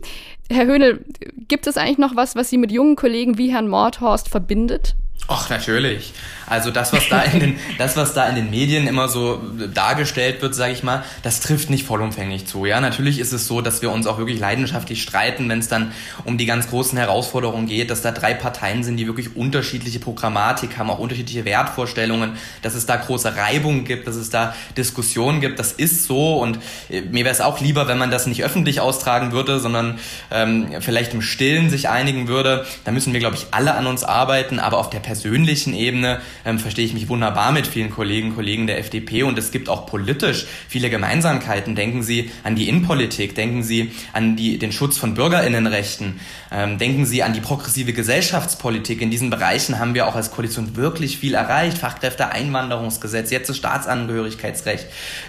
Herr 0.49 0.65
Höhnel, 0.65 1.05
gibt 1.47 1.67
es 1.67 1.77
eigentlich 1.77 1.97
noch 1.97 2.15
was, 2.15 2.35
was 2.35 2.49
Sie 2.49 2.57
mit 2.57 2.71
jungen 2.71 2.95
Kollegen 2.95 3.37
wie 3.37 3.51
Herrn 3.51 3.69
Mordhorst 3.69 4.29
verbindet? 4.29 4.95
Ach, 5.27 5.49
natürlich. 5.49 6.13
Also 6.51 6.69
das, 6.69 6.91
was 6.91 7.07
da 7.07 7.21
in 7.21 7.39
den, 7.39 7.59
das, 7.77 7.95
was 7.95 8.13
da 8.13 8.27
in 8.27 8.35
den 8.35 8.49
Medien 8.49 8.85
immer 8.85 9.07
so 9.07 9.41
dargestellt 9.73 10.41
wird, 10.41 10.53
sage 10.53 10.73
ich 10.73 10.83
mal, 10.83 11.05
das 11.23 11.39
trifft 11.39 11.69
nicht 11.69 11.85
vollumfänglich 11.85 12.45
zu. 12.45 12.65
Ja, 12.65 12.81
natürlich 12.81 13.19
ist 13.19 13.31
es 13.31 13.47
so, 13.47 13.61
dass 13.61 13.81
wir 13.81 13.89
uns 13.89 14.05
auch 14.05 14.17
wirklich 14.17 14.37
leidenschaftlich 14.37 15.01
streiten, 15.01 15.47
wenn 15.47 15.59
es 15.59 15.69
dann 15.69 15.93
um 16.25 16.37
die 16.37 16.45
ganz 16.45 16.69
großen 16.69 16.97
Herausforderungen 16.97 17.67
geht, 17.67 17.89
dass 17.89 18.01
da 18.01 18.11
drei 18.11 18.33
Parteien 18.33 18.83
sind, 18.83 18.97
die 18.97 19.07
wirklich 19.07 19.37
unterschiedliche 19.37 19.99
Programmatik 19.99 20.77
haben, 20.77 20.89
auch 20.89 20.99
unterschiedliche 20.99 21.45
Wertvorstellungen, 21.45 22.33
dass 22.63 22.75
es 22.75 22.85
da 22.85 22.97
große 22.97 23.33
Reibungen 23.33 23.85
gibt, 23.85 24.05
dass 24.05 24.17
es 24.17 24.29
da 24.29 24.53
Diskussionen 24.75 25.39
gibt. 25.39 25.57
Das 25.57 25.71
ist 25.71 26.03
so 26.03 26.39
und 26.39 26.59
äh, 26.89 26.99
mir 26.99 27.23
wäre 27.23 27.33
es 27.33 27.39
auch 27.39 27.61
lieber, 27.61 27.87
wenn 27.87 27.97
man 27.97 28.11
das 28.11 28.27
nicht 28.27 28.43
öffentlich 28.43 28.81
austragen 28.81 29.31
würde, 29.31 29.61
sondern 29.61 29.99
ähm, 30.31 30.67
vielleicht 30.81 31.13
im 31.13 31.21
Stillen 31.21 31.69
sich 31.69 31.87
einigen 31.87 32.27
würde. 32.27 32.65
Da 32.83 32.91
müssen 32.91 33.13
wir, 33.13 33.21
glaube 33.21 33.37
ich, 33.37 33.47
alle 33.51 33.75
an 33.75 33.87
uns 33.87 34.03
arbeiten, 34.03 34.59
aber 34.59 34.77
auf 34.77 34.89
der 34.89 34.99
persönlichen 35.11 35.73
Ebene 35.73 36.21
ähm, 36.45 36.57
verstehe 36.57 36.85
ich 36.85 36.93
mich 36.93 37.09
wunderbar 37.09 37.51
mit 37.51 37.67
vielen 37.67 37.89
Kollegen 37.89 38.29
und 38.29 38.35
Kollegen 38.35 38.65
der 38.65 38.79
FDP 38.79 39.23
und 39.23 39.37
es 39.37 39.51
gibt 39.51 39.67
auch 39.67 39.85
politisch 39.85 40.45
viele 40.69 40.89
Gemeinsamkeiten. 40.89 41.75
Denken 41.75 42.01
Sie 42.01 42.31
an 42.45 42.55
die 42.55 42.69
Innenpolitik, 42.69 43.35
denken 43.35 43.61
Sie 43.61 43.91
an 44.13 44.37
die, 44.37 44.57
den 44.57 44.71
Schutz 44.71 44.97
von 44.97 45.13
Bürgerinnenrechten, 45.13 46.21
ähm, 46.49 46.77
denken 46.77 47.05
Sie 47.05 47.23
an 47.23 47.33
die 47.33 47.41
progressive 47.41 47.91
Gesellschaftspolitik. 47.91 49.01
In 49.01 49.11
diesen 49.11 49.29
Bereichen 49.29 49.79
haben 49.79 49.95
wir 49.95 50.07
auch 50.07 50.15
als 50.15 50.31
Koalition 50.31 50.77
wirklich 50.77 51.17
viel 51.17 51.33
erreicht. 51.33 51.77
Fachkräfteeinwanderungsgesetz, 51.77 53.31
jetzt 53.31 53.49
das 53.49 53.57
Staatsangehörigkeitsrecht. 53.57 54.85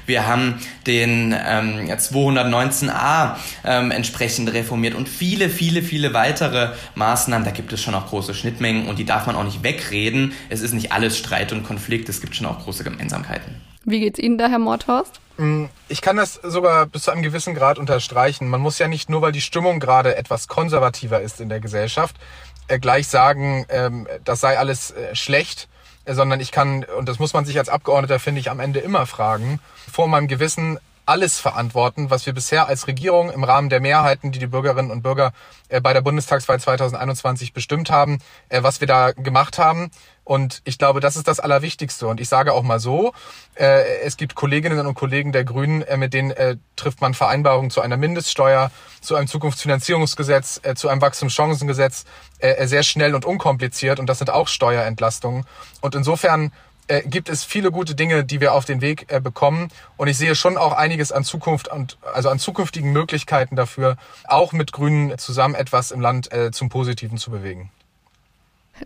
Wir 0.07 0.29
haben 0.29 0.61
den 0.87 1.35
ähm, 1.45 1.89
219a 1.91 3.35
ähm, 3.65 3.91
entsprechend 3.91 4.53
reformiert 4.53 4.95
und 4.95 5.09
viele, 5.09 5.51
viele, 5.51 5.83
viele 5.83 6.15
weitere 6.15 6.69
Maßnahmen. 6.95 7.45
Da 7.45 7.51
gibt 7.51 7.73
es 7.73 7.83
schon 7.83 7.97
auch 7.97 8.07
große 8.07 8.33
Schnittmengen 8.33 8.87
und 8.87 9.01
die 9.01 9.05
darf 9.05 9.27
man 9.27 9.35
auch 9.35 9.43
nicht 9.43 9.65
wegreden. 9.73 10.33
Es 10.49 10.61
ist 10.61 10.73
nicht 10.73 10.93
alles 10.93 11.19
Streit 11.19 11.53
und 11.53 11.65
Konflikt, 11.65 12.09
es 12.09 12.21
gibt 12.21 12.37
schon 12.37 12.47
auch 12.47 12.65
große 12.65 12.85
Gemeinsamkeiten. 12.85 13.61
Wie 13.85 14.01
geht's 14.01 14.19
Ihnen 14.19 14.39
da, 14.39 14.49
Herr 14.49 14.59
Mordhorst? 14.59 15.21
Mm, 15.39 15.65
ich 15.89 16.03
kann 16.03 16.17
das 16.17 16.35
sogar 16.35 16.87
bis 16.87 17.03
zu 17.03 17.11
einem 17.11 17.23
gewissen 17.23 17.55
Grad 17.55 17.79
unterstreichen. 17.79 18.49
Man 18.49 18.61
muss 18.61 18.79
ja 18.79 18.87
nicht 18.87 19.11
nur, 19.11 19.23
weil 19.23 19.33
die 19.33 19.41
Stimmung 19.41 19.81
gerade 19.81 20.17
etwas 20.17 20.47
konservativer 20.47 21.21
ist 21.21 21.41
in 21.41 21.49
der 21.49 21.61
Gesellschaft, 21.61 22.17
äh, 22.69 22.79
gleich 22.79 23.09
sagen, 23.09 23.67
ähm, 23.69 24.07
das 24.25 24.41
sei 24.41 24.59
alles 24.59 24.93
äh, 24.93 25.17
schlecht, 25.17 25.69
äh, 26.05 26.15
sondern 26.15 26.41
ich 26.41 26.53
kann, 26.53 26.85
und 26.85 27.09
das 27.09 27.19
muss 27.19 27.33
man 27.33 27.45
sich 27.45 27.59
als 27.59 27.69
Abgeordneter, 27.69 28.21
finde 28.21 28.41
ich, 28.41 28.51
am 28.51 28.61
Ende 28.61 28.81
immer 28.81 29.07
fragen, 29.07 29.59
vor 29.91 30.07
meinem 30.07 30.29
Gewissen 30.29 30.79
alles 31.07 31.39
verantworten, 31.39 32.11
was 32.11 32.27
wir 32.27 32.33
bisher 32.33 32.69
als 32.69 32.87
Regierung 32.87 33.31
im 33.31 33.45
Rahmen 33.45 33.69
der 33.69 33.81
Mehrheiten, 33.81 34.33
die 34.33 34.39
die 34.39 34.47
Bürgerinnen 34.47 34.91
und 34.91 35.03
Bürger 35.03 35.33
bei 35.83 35.93
der 35.93 36.03
Bundestagswahl 36.03 36.61
2021 36.61 37.53
bestimmt 37.53 37.91
haben, 37.91 38.19
was 38.51 38.81
wir 38.81 38.87
da 38.87 39.13
gemacht 39.13 39.59
haben. 39.59 39.91
Und 40.25 40.63
ich 40.65 40.79
glaube, 40.79 41.01
das 41.01 41.17
ist 41.17 41.27
das 41.27 41.41
Allerwichtigste. 41.41 42.07
Und 42.07 42.21
ich 42.21 42.29
sage 42.29 42.53
auch 42.53 42.63
mal 42.63 42.79
so, 42.79 43.13
äh, 43.57 44.01
es 44.03 44.17
gibt 44.17 44.37
Kolleginnen 44.37 44.87
und 44.87 44.95
Kollegen 44.95 45.33
der 45.33 45.45
Grünen, 45.45 45.83
äh, 45.83 45.97
mit 45.97 46.15
denen 46.15 46.31
äh, 46.31 46.57
trifft 46.77 47.01
man 47.01 47.13
Vereinbarungen 47.15 47.71
zu 47.71 47.81
einer 47.81 47.97
Mindeststeuer, 47.97 48.71
zu 49.01 49.17
einem 49.17 49.27
Zukunftsfinanzierungsgesetz, 49.27 50.61
äh, 50.63 50.75
zu 50.77 50.89
einem 50.89 51.01
Wachstumschancengesetz 51.01 52.05
äh, 52.39 52.67
sehr 52.69 52.85
schnell 52.85 53.17
und 53.17 53.25
unkompliziert. 53.25 53.99
Und 53.99 54.07
das 54.07 54.19
sind 54.19 54.31
auch 54.31 54.47
Steuerentlastungen. 54.47 55.45
Und 55.81 55.97
insofern 55.97 56.53
äh, 56.93 57.03
gibt 57.07 57.31
es 57.31 57.43
viele 57.43 57.71
gute 57.71 57.95
Dinge, 57.95 58.23
die 58.23 58.41
wir 58.41 58.53
auf 58.53 58.67
den 58.67 58.83
Weg 58.83 59.07
äh, 59.09 59.19
bekommen. 59.19 59.69
Und 59.97 60.09
ich 60.09 60.19
sehe 60.19 60.35
schon 60.35 60.59
auch 60.59 60.73
einiges 60.73 61.11
an 61.11 61.25
Zukunft 61.25 61.69
und 61.69 61.97
also 62.15 62.29
an 62.29 62.39
zukünftigen 62.39 62.93
Möglichkeiten 62.93 63.57
dafür, 63.57 63.97
auch 64.29 64.53
mit 64.53 64.73
Grünen 64.73 65.17
zusammen 65.17 65.55
etwas 65.55 65.91
im 65.91 66.01
Land 66.01 66.33
äh, 66.33 66.51
zum 66.51 66.69
Positiven 66.69 67.17
zu 67.17 67.31
bewegen. 67.31 67.71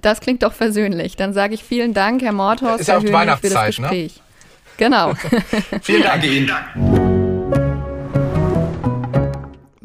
Das 0.03 0.21
klingt 0.21 0.43
doch 0.43 0.53
versöhnlich. 0.53 1.17
Dann 1.17 1.33
sage 1.33 1.55
ich 1.55 1.65
vielen 1.65 1.95
Dank, 1.95 2.23
Herr 2.23 2.33
Mordhorst, 2.33 2.81
Ist 2.83 2.87
ja 2.89 2.99
auch 2.99 3.01
für 3.03 3.51
das 3.51 3.79
ne? 3.79 3.89
Gespräch. 3.89 4.17
Ne? 4.17 4.23
Genau. 4.77 5.15
vielen 5.83 6.03
Dank 6.03 6.25
Ihnen. 6.25 6.96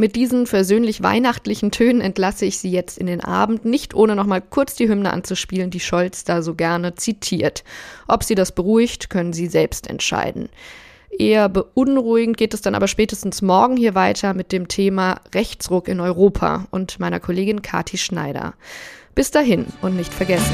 Mit 0.01 0.15
diesen 0.15 0.47
versöhnlich 0.47 1.03
weihnachtlichen 1.03 1.69
Tönen 1.69 2.01
entlasse 2.01 2.45
ich 2.45 2.57
Sie 2.57 2.71
jetzt 2.71 2.97
in 2.97 3.05
den 3.05 3.23
Abend, 3.23 3.65
nicht 3.65 3.93
ohne 3.93 4.15
noch 4.15 4.25
mal 4.25 4.41
kurz 4.41 4.73
die 4.73 4.89
Hymne 4.89 5.13
anzuspielen, 5.13 5.69
die 5.69 5.79
Scholz 5.79 6.23
da 6.23 6.41
so 6.41 6.55
gerne 6.55 6.95
zitiert. 6.95 7.63
Ob 8.07 8.23
Sie 8.23 8.33
das 8.33 8.51
beruhigt, 8.51 9.11
können 9.11 9.31
Sie 9.31 9.45
selbst 9.45 9.87
entscheiden. 9.87 10.49
Eher 11.11 11.49
beunruhigend 11.49 12.35
geht 12.35 12.55
es 12.55 12.61
dann 12.61 12.73
aber 12.73 12.87
spätestens 12.87 13.43
morgen 13.43 13.77
hier 13.77 13.93
weiter 13.93 14.33
mit 14.33 14.51
dem 14.51 14.67
Thema 14.67 15.21
Rechtsruck 15.35 15.87
in 15.87 15.99
Europa 15.99 16.65
und 16.71 16.99
meiner 16.99 17.19
Kollegin 17.19 17.61
Kati 17.61 17.99
Schneider. 17.99 18.55
Bis 19.13 19.29
dahin 19.29 19.67
und 19.83 19.97
nicht 19.97 20.11
vergessen. 20.11 20.51